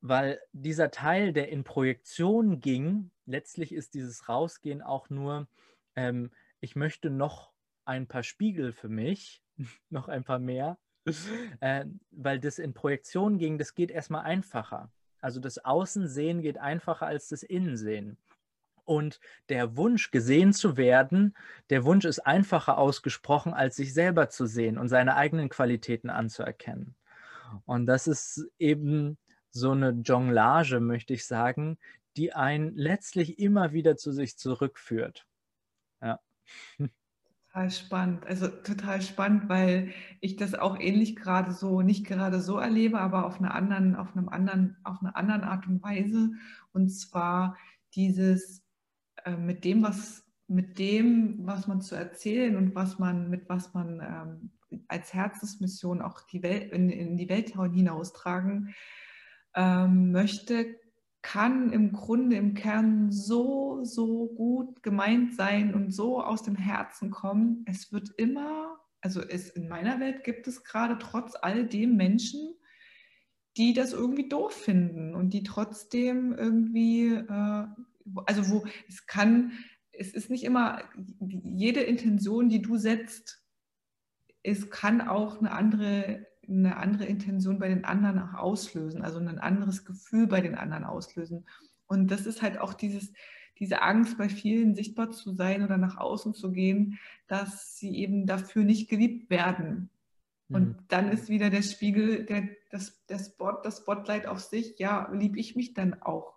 Weil 0.01 0.41
dieser 0.53 0.91
Teil, 0.91 1.33
der 1.33 1.51
in 1.51 1.65
Projektion 1.65 2.61
ging, 2.61 3.11
letztlich 3.27 3.73
ist 3.73 3.95
dieses 3.95 4.29
Rausgehen 4.29 4.81
auch 4.81 5.11
nur, 5.11 5.47
ähm, 5.95 6.31
ich 6.61 6.75
möchte 6.75 7.11
noch 7.11 7.53
ein 7.85 8.07
paar 8.07 8.23
Spiegel 8.23 8.73
für 8.73 8.89
mich, 8.89 9.43
noch 9.91 10.09
ein 10.09 10.25
paar 10.25 10.39
mehr, 10.39 10.79
äh, 11.61 11.85
weil 12.11 12.41
das 12.41 12.59
in 12.59 12.75
Projektion 12.75 13.39
ging, 13.39 13.59
das 13.59 13.75
geht 13.75 13.91
erstmal 13.91 14.25
einfacher. 14.25 14.91
Also 15.21 15.41
das 15.41 15.59
Außensehen 15.65 16.43
geht 16.43 16.59
einfacher 16.59 17.07
als 17.07 17.29
das 17.29 17.43
Innensehen. 17.43 18.17
Und 18.85 19.21
der 19.49 19.77
Wunsch, 19.77 20.11
gesehen 20.11 20.53
zu 20.53 20.77
werden, 20.77 21.37
der 21.69 21.85
Wunsch 21.85 22.05
ist 22.05 22.21
einfacher 22.21 22.79
ausgesprochen, 22.79 23.55
als 23.55 23.77
sich 23.77 23.95
selber 23.95 24.31
zu 24.31 24.47
sehen 24.47 24.79
und 24.79 24.89
seine 24.89 25.17
eigenen 25.17 25.49
Qualitäten 25.49 26.11
anzuerkennen. 26.11 26.97
Und 27.67 27.87
das 27.87 28.07
ist 28.07 28.49
eben 28.59 29.17
so 29.51 29.73
eine 29.73 29.91
Jonglage, 29.91 30.81
möchte 30.81 31.13
ich 31.13 31.27
sagen, 31.27 31.79
die 32.17 32.33
einen 32.33 32.75
letztlich 32.75 33.39
immer 33.39 33.73
wieder 33.73 33.97
zu 33.97 34.13
sich 34.13 34.37
zurückführt. 34.37 35.27
Ja. 36.03 36.21
Total 37.53 37.71
spannend. 37.71 38.27
Also 38.27 38.47
total 38.47 39.03
spannend, 39.03 39.49
weil 39.49 39.93
ich 40.21 40.37
das 40.37 40.55
auch 40.55 40.79
ähnlich 40.79 41.17
gerade 41.17 41.51
so, 41.53 41.83
nicht 41.83 42.07
gerade 42.07 42.41
so 42.41 42.59
erlebe, 42.59 43.01
aber 43.01 43.27
auf 43.27 43.41
einer 43.41 43.55
anderen, 43.55 43.97
auf 43.97 44.17
einem 44.17 44.29
anderen, 44.29 44.77
auf 44.85 45.01
einer 45.01 45.17
anderen 45.17 45.43
Art 45.43 45.67
und 45.67 45.83
Weise. 45.83 46.31
Und 46.73 46.91
zwar 46.91 47.57
dieses 47.95 48.63
äh, 49.25 49.37
mit 49.37 49.65
dem, 49.65 49.83
was 49.83 50.25
mit 50.47 50.79
dem, 50.81 51.47
was 51.47 51.69
man 51.69 51.81
zu 51.81 51.95
erzählen 51.95 52.57
und 52.57 52.75
was 52.75 52.99
man, 52.99 53.31
mit 53.31 53.49
was 53.49 53.73
man 53.73 54.01
ähm, 54.01 54.83
als 54.89 55.15
Herzensmission 55.15 56.03
auch 56.03 56.23
die 56.23 56.43
Welt, 56.43 56.73
in, 56.73 56.91
in 56.91 57.17
die 57.17 57.29
Welt 57.29 57.55
hinaustragen 57.55 58.75
ähm, 59.55 60.11
möchte, 60.11 60.77
kann 61.23 61.73
im 61.73 61.93
Grunde 61.93 62.37
im 62.37 62.55
Kern 62.55 63.13
so, 63.13 63.85
so 63.85 64.29
gut 64.29 64.83
gemeint 64.83 65.35
sein 65.35 65.75
und 65.75 65.93
so 65.93 66.23
aus 66.23 66.43
dem 66.43 66.57
Herzen 66.57 67.11
kommen. 67.11 67.65
Es 67.67 67.93
wird 67.93 68.11
immer, 68.17 68.79
also 69.01 69.21
es, 69.21 69.51
in 69.51 69.69
meiner 69.69 70.01
Welt 70.01 70.25
gibt 70.25 70.47
es 70.47 70.65
gerade 70.65 70.99
trotz 70.99 71.35
all 71.41 71.67
dem 71.67 71.97
Menschen, 71.97 72.55
die 73.57 73.75
das 73.75 73.93
irgendwie 73.93 74.29
doof 74.29 74.53
finden 74.53 75.15
und 75.15 75.35
die 75.35 75.43
trotzdem 75.43 76.33
irgendwie, 76.33 77.09
äh, 77.09 77.67
also 78.27 78.49
wo 78.51 78.65
es 78.89 79.07
kann, 79.07 79.53
es 79.93 80.13
ist 80.13 80.31
nicht 80.31 80.45
immer 80.45 80.83
jede 81.21 81.81
Intention, 81.81 82.49
die 82.49 82.63
du 82.63 82.79
setzt, 82.79 83.45
es 84.43 84.71
kann 84.71 85.03
auch 85.03 85.39
eine 85.39 85.53
andere 85.53 86.27
eine 86.51 86.77
andere 86.77 87.05
Intention 87.05 87.59
bei 87.59 87.69
den 87.69 87.85
anderen 87.85 88.19
auch 88.19 88.35
auslösen, 88.35 89.03
also 89.03 89.19
ein 89.19 89.39
anderes 89.39 89.85
Gefühl 89.85 90.27
bei 90.27 90.41
den 90.41 90.55
anderen 90.55 90.85
auslösen. 90.85 91.47
Und 91.87 92.11
das 92.11 92.27
ist 92.27 92.43
halt 92.43 92.59
auch 92.59 92.75
dieses, 92.75 93.13
diese 93.59 93.83
Angst 93.83 94.19
bei 94.19 94.29
vielen 94.29 94.75
sichtbar 94.75 95.11
zu 95.11 95.35
sein 95.35 95.63
oder 95.63 95.77
nach 95.77 95.97
außen 95.97 96.35
zu 96.35 96.51
gehen, 96.51 96.99
dass 97.27 97.77
sie 97.77 97.97
eben 97.97 98.27
dafür 98.27 98.65
nicht 98.65 98.89
geliebt 98.89 99.31
werden. 99.31 99.91
Und 100.49 100.69
mhm. 100.69 100.85
dann 100.89 101.09
ist 101.11 101.29
wieder 101.29 101.51
der 101.51 101.63
Spiegel, 101.63 102.27
der, 102.27 102.49
das, 102.71 103.05
der 103.07 103.19
Spot, 103.19 103.61
das 103.63 103.79
Spotlight 103.79 104.27
auf 104.27 104.41
sich, 104.41 104.79
ja, 104.79 105.11
liebe 105.13 105.39
ich 105.39 105.55
mich 105.55 105.75
dann 105.75 106.03
auch 106.03 106.35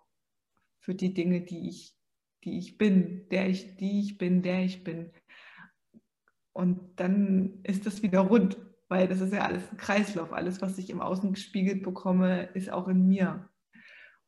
für 0.78 0.94
die 0.94 1.14
Dinge, 1.14 1.40
die 1.40 1.68
ich, 1.68 1.96
die 2.44 2.58
ich 2.58 2.78
bin, 2.78 3.28
der 3.30 3.48
ich, 3.48 3.76
die 3.76 4.00
ich 4.00 4.18
bin, 4.18 4.42
der 4.42 4.62
ich 4.62 4.84
bin. 4.84 5.10
Und 6.52 7.00
dann 7.00 7.58
ist 7.64 7.86
das 7.86 8.02
wieder 8.02 8.20
rund 8.20 8.56
weil 8.94 9.08
das 9.08 9.20
ist 9.20 9.32
ja 9.32 9.44
alles 9.44 9.68
ein 9.72 9.76
Kreislauf. 9.76 10.32
Alles, 10.32 10.62
was 10.62 10.78
ich 10.78 10.88
im 10.88 11.00
Außen 11.00 11.32
gespiegelt 11.32 11.82
bekomme, 11.82 12.44
ist 12.54 12.70
auch 12.70 12.86
in 12.86 13.08
mir. 13.08 13.50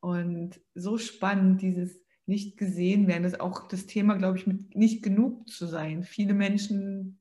Und 0.00 0.60
so 0.74 0.98
spannend, 0.98 1.62
dieses 1.62 2.00
nicht 2.26 2.58
gesehen 2.58 3.06
werden, 3.06 3.22
ist 3.22 3.40
auch 3.40 3.68
das 3.68 3.86
Thema, 3.86 4.16
glaube 4.16 4.38
ich, 4.38 4.48
mit 4.48 4.74
nicht 4.74 5.04
genug 5.04 5.48
zu 5.48 5.66
sein. 5.68 6.02
Viele 6.02 6.34
Menschen 6.34 7.20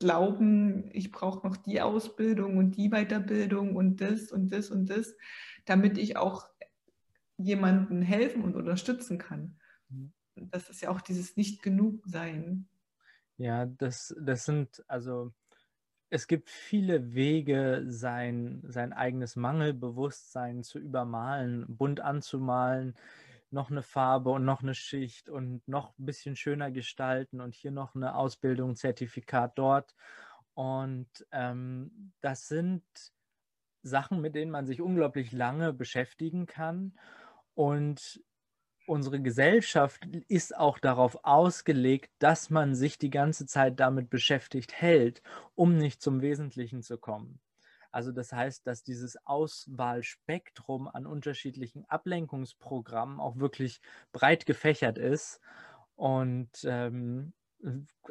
glauben, 0.00 0.90
ich 0.90 1.12
brauche 1.12 1.46
noch 1.46 1.56
die 1.56 1.80
Ausbildung 1.80 2.56
und 2.56 2.76
die 2.76 2.88
Weiterbildung 2.88 3.76
und 3.76 4.00
das 4.00 4.32
und 4.32 4.48
das 4.48 4.72
und 4.72 4.90
das, 4.90 5.14
damit 5.64 5.98
ich 5.98 6.16
auch 6.16 6.48
jemandem 7.36 8.02
helfen 8.02 8.42
und 8.42 8.56
unterstützen 8.56 9.18
kann. 9.18 9.56
Mhm. 9.88 10.12
Das 10.34 10.68
ist 10.68 10.80
ja 10.80 10.88
auch 10.88 11.00
dieses 11.00 11.36
nicht 11.36 11.62
genug 11.62 12.02
sein. 12.06 12.66
Ja, 13.36 13.66
das, 13.66 14.12
das 14.20 14.44
sind 14.44 14.82
also 14.88 15.32
es 16.12 16.26
gibt 16.26 16.50
viele 16.50 17.14
Wege, 17.14 17.84
sein, 17.86 18.62
sein 18.68 18.92
eigenes 18.92 19.34
Mangelbewusstsein 19.34 20.62
zu 20.62 20.78
übermalen, 20.78 21.64
bunt 21.66 22.00
anzumalen, 22.00 22.94
noch 23.50 23.70
eine 23.70 23.82
Farbe 23.82 24.28
und 24.28 24.44
noch 24.44 24.62
eine 24.62 24.74
Schicht 24.74 25.30
und 25.30 25.66
noch 25.66 25.98
ein 25.98 26.04
bisschen 26.04 26.36
schöner 26.36 26.70
gestalten 26.70 27.40
und 27.40 27.54
hier 27.54 27.70
noch 27.70 27.94
eine 27.94 28.14
Ausbildung, 28.14 28.76
Zertifikat 28.76 29.56
dort. 29.56 29.94
Und 30.52 31.08
ähm, 31.32 32.12
das 32.20 32.46
sind 32.46 32.84
Sachen, 33.82 34.20
mit 34.20 34.34
denen 34.34 34.50
man 34.50 34.66
sich 34.66 34.82
unglaublich 34.82 35.32
lange 35.32 35.72
beschäftigen 35.72 36.44
kann. 36.44 36.92
Und 37.54 38.22
unsere 38.86 39.20
Gesellschaft 39.20 40.06
ist 40.28 40.56
auch 40.56 40.78
darauf 40.78 41.24
ausgelegt, 41.24 42.10
dass 42.18 42.50
man 42.50 42.74
sich 42.74 42.98
die 42.98 43.10
ganze 43.10 43.46
Zeit 43.46 43.80
damit 43.80 44.10
beschäftigt 44.10 44.72
hält, 44.72 45.22
um 45.54 45.76
nicht 45.76 46.02
zum 46.02 46.20
Wesentlichen 46.20 46.82
zu 46.82 46.98
kommen. 46.98 47.40
Also 47.90 48.10
das 48.10 48.32
heißt, 48.32 48.66
dass 48.66 48.82
dieses 48.82 49.18
Auswahlspektrum 49.26 50.88
an 50.88 51.06
unterschiedlichen 51.06 51.84
Ablenkungsprogrammen 51.84 53.20
auch 53.20 53.36
wirklich 53.36 53.80
breit 54.12 54.46
gefächert 54.46 54.96
ist 54.98 55.40
und 55.94 56.50
ähm, 56.64 57.34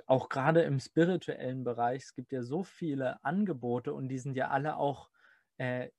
auch 0.06 0.30
gerade 0.30 0.62
im 0.62 0.80
spirituellen 0.80 1.64
Bereich, 1.64 2.04
es 2.04 2.16
gibt 2.16 2.32
ja 2.32 2.44
so 2.44 2.64
viele 2.64 3.24
Angebote 3.26 3.94
und 3.94 4.08
die 4.08 4.20
sind 4.20 4.38
ja 4.38 4.50
alle 4.50 4.78
auch 4.78 5.10
äh, 5.58 5.90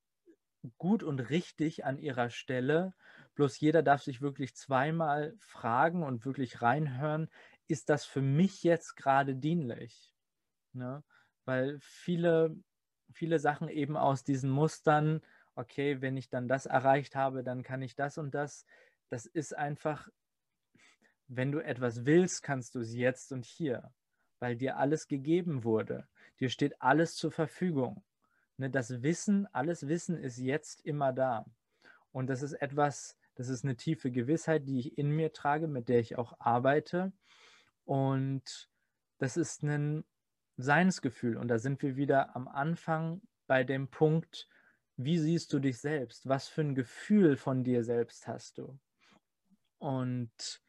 gut 0.78 1.02
und 1.02 1.18
richtig 1.18 1.84
an 1.84 1.98
ihrer 1.98 2.30
Stelle 2.30 2.94
Bloß 3.34 3.58
jeder 3.60 3.82
darf 3.82 4.02
sich 4.02 4.20
wirklich 4.20 4.54
zweimal 4.54 5.34
fragen 5.38 6.02
und 6.02 6.24
wirklich 6.24 6.62
reinhören, 6.62 7.28
ist 7.66 7.88
das 7.88 8.04
für 8.04 8.22
mich 8.22 8.62
jetzt 8.62 8.96
gerade 8.96 9.34
dienlich? 9.34 10.14
Ne? 10.72 11.02
Weil 11.44 11.78
viele, 11.80 12.56
viele 13.12 13.38
Sachen 13.38 13.68
eben 13.68 13.96
aus 13.96 14.24
diesen 14.24 14.50
Mustern 14.50 15.22
okay, 15.54 16.00
wenn 16.00 16.16
ich 16.16 16.28
dann 16.28 16.48
das 16.48 16.66
erreicht 16.66 17.14
habe, 17.14 17.42
dann 17.42 17.62
kann 17.62 17.82
ich 17.82 17.94
das 17.94 18.18
und 18.18 18.34
das. 18.34 18.64
Das 19.08 19.26
ist 19.26 19.56
einfach, 19.56 20.08
wenn 21.28 21.52
du 21.52 21.60
etwas 21.60 22.04
willst, 22.04 22.42
kannst 22.42 22.74
du 22.74 22.80
es 22.80 22.94
jetzt 22.94 23.32
und 23.32 23.44
hier, 23.44 23.92
weil 24.38 24.56
dir 24.56 24.78
alles 24.78 25.08
gegeben 25.08 25.64
wurde. 25.64 26.08
Dir 26.40 26.48
steht 26.48 26.80
alles 26.80 27.14
zur 27.14 27.30
Verfügung. 27.30 28.02
Ne, 28.56 28.70
das 28.70 29.02
Wissen, 29.02 29.46
alles 29.52 29.88
Wissen 29.88 30.16
ist 30.16 30.38
jetzt 30.38 30.84
immer 30.84 31.12
da. 31.12 31.46
Und 32.10 32.28
das 32.28 32.42
ist 32.42 32.54
etwas, 32.54 33.16
das 33.34 33.48
ist 33.48 33.64
eine 33.64 33.76
tiefe 33.76 34.10
Gewissheit, 34.10 34.66
die 34.66 34.78
ich 34.78 34.98
in 34.98 35.10
mir 35.10 35.32
trage, 35.32 35.68
mit 35.68 35.88
der 35.88 36.00
ich 36.00 36.18
auch 36.18 36.34
arbeite. 36.38 37.12
Und 37.84 38.68
das 39.18 39.36
ist 39.36 39.62
ein 39.62 40.04
Seinsgefühl. 40.56 41.36
Und 41.36 41.48
da 41.48 41.58
sind 41.58 41.82
wir 41.82 41.96
wieder 41.96 42.36
am 42.36 42.48
Anfang 42.48 43.22
bei 43.46 43.64
dem 43.64 43.88
Punkt, 43.88 44.48
wie 44.96 45.18
siehst 45.18 45.52
du 45.52 45.58
dich 45.58 45.80
selbst? 45.80 46.28
Was 46.28 46.48
für 46.48 46.60
ein 46.60 46.74
Gefühl 46.74 47.36
von 47.36 47.64
dir 47.64 47.82
selbst 47.84 48.26
hast 48.26 48.58
du? 48.58 48.78
Und 49.78 50.62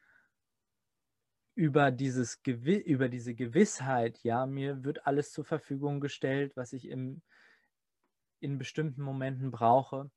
über, 1.56 1.92
dieses 1.92 2.40
über 2.44 3.10
diese 3.10 3.36
Gewissheit, 3.36 4.18
ja, 4.24 4.46
mir 4.46 4.84
wird 4.84 5.06
alles 5.06 5.32
zur 5.32 5.46
Verfügung 5.46 6.00
gestellt, 6.00 6.56
was 6.56 6.74
ich 6.74 6.88
im, 6.88 7.22
in 8.40 8.58
bestimmten 8.58 9.04
Momenten 9.04 9.52
brauche. 9.52 10.10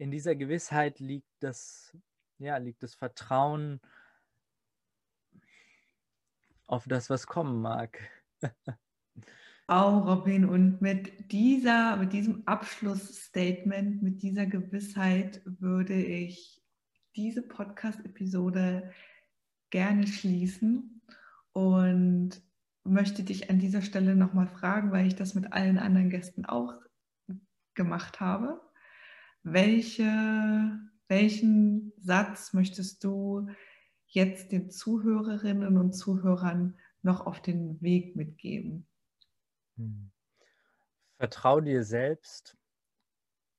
In 0.00 0.10
dieser 0.10 0.34
Gewissheit 0.34 0.98
liegt 0.98 1.28
das, 1.40 1.94
ja, 2.38 2.56
liegt 2.56 2.82
das 2.82 2.94
Vertrauen 2.94 3.82
auf 6.66 6.86
das, 6.86 7.10
was 7.10 7.26
kommen 7.26 7.60
mag. 7.60 8.00
Auch 9.66 10.06
Robin, 10.06 10.46
und 10.46 10.80
mit 10.80 11.30
dieser, 11.30 11.98
mit 11.98 12.14
diesem 12.14 12.48
Abschlussstatement, 12.48 14.02
mit 14.02 14.22
dieser 14.22 14.46
Gewissheit 14.46 15.42
würde 15.44 16.02
ich 16.02 16.62
diese 17.14 17.42
Podcast-Episode 17.42 18.90
gerne 19.68 20.06
schließen 20.06 21.02
und 21.52 22.40
möchte 22.84 23.22
dich 23.22 23.50
an 23.50 23.58
dieser 23.58 23.82
Stelle 23.82 24.16
nochmal 24.16 24.48
fragen, 24.48 24.92
weil 24.92 25.06
ich 25.06 25.14
das 25.14 25.34
mit 25.34 25.52
allen 25.52 25.76
anderen 25.76 26.08
Gästen 26.08 26.46
auch 26.46 26.72
gemacht 27.74 28.20
habe. 28.20 28.62
Welche, 29.44 30.78
welchen 31.08 31.92
Satz 31.98 32.52
möchtest 32.52 33.02
du 33.04 33.48
jetzt 34.06 34.52
den 34.52 34.70
Zuhörerinnen 34.70 35.78
und 35.78 35.92
Zuhörern 35.94 36.78
noch 37.02 37.24
auf 37.26 37.40
den 37.40 37.80
Weg 37.80 38.16
mitgeben? 38.16 38.86
Hm. 39.78 40.10
Vertrau 41.20 41.60
dir 41.60 41.84
selbst 41.84 42.56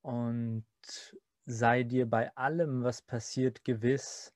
und 0.04 0.66
sei 1.46 1.84
dir 1.84 2.10
bei 2.10 2.36
allem, 2.36 2.84
was 2.84 3.02
passiert, 3.02 3.64
gewiss, 3.64 4.34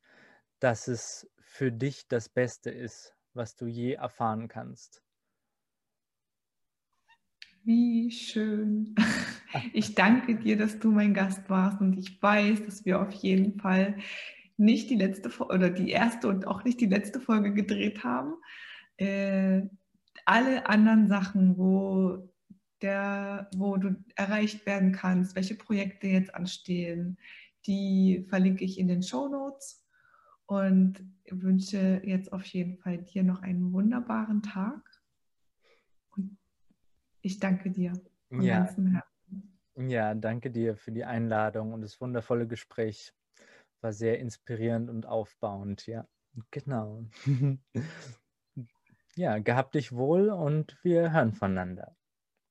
dass 0.60 0.88
es 0.88 1.30
für 1.40 1.72
dich 1.72 2.08
das 2.08 2.30
Beste 2.30 2.72
ist, 2.72 3.16
was 3.34 3.56
du 3.56 3.68
je 3.68 3.94
erfahren 3.94 4.48
kannst. 4.48 5.05
Wie 7.66 8.12
schön. 8.12 8.94
Ich 9.74 9.96
danke 9.96 10.36
dir, 10.36 10.56
dass 10.56 10.80
du 10.80 10.92
mein 10.92 11.14
Gast 11.14 11.50
warst 11.50 11.82
und 11.82 11.98
ich 11.98 12.22
weiß, 12.22 12.64
dass 12.66 12.86
wir 12.86 13.02
auf 13.02 13.12
jeden 13.12 13.58
Fall 13.58 13.98
nicht 14.58 14.90
die 14.90 14.98
letzte 14.98 15.30
oder 15.40 15.70
die 15.70 15.90
erste 15.90 16.28
und 16.28 16.46
auch 16.46 16.64
nicht 16.64 16.80
die 16.80 16.86
letzte 16.86 17.20
Folge 17.20 17.54
gedreht 17.54 18.04
haben. 18.04 18.34
Äh, 18.98 19.64
alle 20.26 20.68
anderen 20.68 21.08
Sachen, 21.08 21.58
wo 21.58 22.30
der, 22.82 23.50
wo 23.56 23.78
du 23.78 23.96
erreicht 24.16 24.66
werden 24.66 24.92
kannst, 24.92 25.36
welche 25.36 25.56
Projekte 25.56 26.08
jetzt 26.08 26.36
anstehen, 26.36 27.18
die 27.66 28.26
verlinke 28.30 28.64
ich 28.64 28.78
in 28.78 28.88
den 28.88 29.02
Show 29.02 29.28
Notes 29.28 29.84
und 30.46 31.04
wünsche 31.32 32.02
jetzt 32.04 32.32
auf 32.32 32.46
jeden 32.46 32.78
Fall 32.78 33.00
dir 33.00 33.24
noch 33.24 33.42
einen 33.42 33.74
wunderbaren 33.74 34.44
Tag. 34.44 34.95
Ich 37.26 37.40
danke 37.40 37.72
dir 37.72 37.92
von 38.30 38.44
ja. 38.44 38.60
ganzem 38.60 38.86
Herzen. 38.92 39.90
Ja, 39.90 40.14
danke 40.14 40.52
dir 40.52 40.76
für 40.76 40.92
die 40.92 41.06
Einladung 41.06 41.74
und 41.74 41.82
das 41.82 42.00
wundervolle 42.00 42.46
Gespräch. 42.46 43.16
War 43.82 43.94
sehr 43.94 44.20
inspirierend 44.20 44.92
und 44.92 45.08
aufbauend, 45.08 45.88
ja. 45.88 46.08
Genau. 46.52 47.04
ja, 49.16 49.40
gehabt 49.40 49.74
dich 49.74 49.92
wohl 49.92 50.30
und 50.30 50.78
wir 50.84 51.14
hören 51.14 51.34
voneinander. 51.34 51.98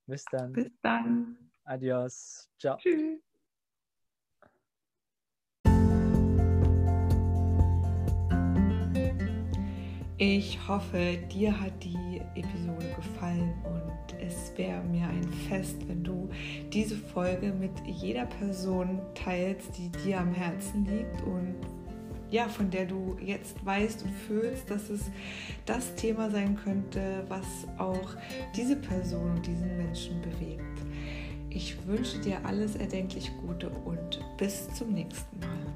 Bis 0.06 0.24
dann. 0.24 0.52
Bis 0.52 0.72
dann. 0.82 1.38
Adios. 1.62 2.50
Ciao. 2.58 2.76
Tschüss. 2.78 3.20
Ich 10.18 10.58
hoffe, 10.66 11.18
dir 11.32 11.60
hat 11.60 11.84
die 11.84 12.20
Episode 12.34 12.92
gefallen 12.96 13.54
und 13.64 14.03
es 14.26 14.52
wäre 14.56 14.82
mir 14.82 15.06
ein 15.06 15.28
Fest, 15.48 15.76
wenn 15.88 16.02
du 16.02 16.28
diese 16.72 16.96
Folge 16.96 17.52
mit 17.52 17.72
jeder 17.86 18.26
Person 18.26 19.00
teilst, 19.14 19.76
die 19.76 19.90
dir 20.04 20.20
am 20.20 20.32
Herzen 20.32 20.86
liegt 20.86 21.22
und 21.22 21.54
ja, 22.30 22.48
von 22.48 22.70
der 22.70 22.86
du 22.86 23.16
jetzt 23.20 23.64
weißt 23.64 24.02
und 24.02 24.12
fühlst, 24.26 24.68
dass 24.68 24.90
es 24.90 25.02
das 25.66 25.94
Thema 25.94 26.30
sein 26.30 26.56
könnte, 26.56 27.24
was 27.28 27.46
auch 27.78 28.16
diese 28.56 28.76
Person 28.76 29.36
und 29.36 29.46
diesen 29.46 29.76
Menschen 29.76 30.20
bewegt. 30.20 30.62
Ich 31.50 31.86
wünsche 31.86 32.18
dir 32.18 32.44
alles 32.44 32.74
erdenklich 32.74 33.30
Gute 33.46 33.70
und 33.70 34.20
bis 34.36 34.68
zum 34.74 34.92
nächsten 34.92 35.38
Mal. 35.38 35.74